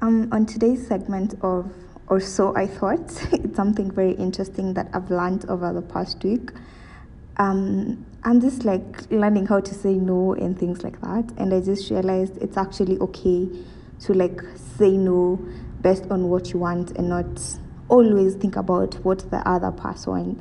Um, 0.00 0.28
on 0.32 0.46
today's 0.46 0.86
segment 0.86 1.34
of 1.42 1.72
or 2.12 2.20
so 2.20 2.54
I 2.54 2.66
thought 2.66 3.08
it's 3.32 3.56
something 3.56 3.90
very 3.90 4.12
interesting 4.12 4.74
that 4.74 4.90
I've 4.92 5.10
learned 5.10 5.48
over 5.48 5.72
the 5.72 5.80
past 5.80 6.22
week. 6.22 6.50
Um, 7.38 8.04
I'm 8.22 8.38
just 8.38 8.66
like 8.66 9.10
learning 9.10 9.46
how 9.46 9.60
to 9.60 9.74
say 9.74 9.94
no 9.94 10.34
and 10.34 10.58
things 10.58 10.84
like 10.84 11.00
that, 11.00 11.32
and 11.38 11.54
I 11.54 11.60
just 11.60 11.90
realized 11.90 12.36
it's 12.36 12.58
actually 12.58 12.98
okay 12.98 13.48
to 14.00 14.12
like 14.12 14.42
say 14.76 14.90
no 14.90 15.40
based 15.80 16.04
on 16.10 16.28
what 16.28 16.52
you 16.52 16.58
want 16.58 16.90
and 16.98 17.08
not 17.08 17.40
always 17.88 18.34
think 18.34 18.56
about 18.56 18.94
what 19.06 19.30
the 19.30 19.38
other 19.48 19.72
person 19.72 20.38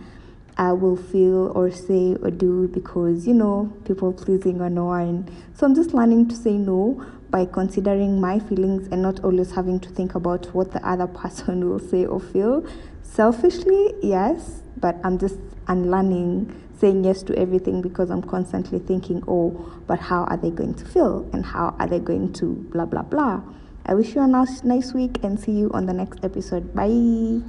uh, 0.58 0.76
will 0.78 0.98
feel 0.98 1.54
or 1.56 1.72
say 1.72 2.18
or 2.22 2.32
do 2.32 2.68
because 2.68 3.26
you 3.26 3.34
know 3.34 3.72
people 3.86 4.12
pleasing 4.12 4.60
or 4.60 4.70
no 4.70 4.88
one. 4.88 5.26
So 5.54 5.66
I'm 5.68 5.74
just 5.74 5.94
learning 5.94 6.28
to 6.28 6.36
say 6.36 6.52
no 6.52 7.02
by 7.32 7.46
considering 7.46 8.20
my 8.20 8.38
feelings 8.38 8.88
and 8.90 9.02
not 9.02 9.24
always 9.24 9.52
having 9.52 9.80
to 9.80 9.90
think 9.90 10.14
about 10.14 10.54
what 10.54 10.72
the 10.72 10.88
other 10.88 11.08
person 11.08 11.70
will 11.70 11.80
say 11.80 12.06
or 12.06 12.20
feel. 12.20 12.66
Selfishly, 13.02 13.94
yes, 14.04 14.62
but 14.78 14.98
I'm 15.04 15.18
just 15.18 15.40
unlearning 15.68 16.54
saying 16.82 17.04
yes 17.04 17.22
to 17.24 17.38
everything 17.38 17.82
because 17.82 18.10
I'm 18.10 18.24
constantly 18.24 18.80
thinking, 18.80 19.24
oh, 19.28 19.72
but 19.88 20.00
how 20.00 20.24
are 20.24 20.38
they 20.38 20.50
going 20.50 20.74
to 20.74 20.86
feel 20.86 21.30
and 21.32 21.46
how 21.46 21.76
are 21.80 21.88
they 21.88 22.00
going 22.00 22.34
to 22.34 22.54
blah 22.72 22.86
blah 22.86 23.04
blah. 23.04 23.42
I 23.86 23.94
wish 23.94 24.16
you 24.16 24.22
a 24.22 24.28
nice, 24.28 24.64
nice 24.64 24.94
week 24.94 25.24
and 25.24 25.40
see 25.40 25.52
you 25.54 25.72
on 25.74 25.86
the 25.86 25.94
next 25.94 26.24
episode. 26.24 26.74
Bye. 26.76 27.42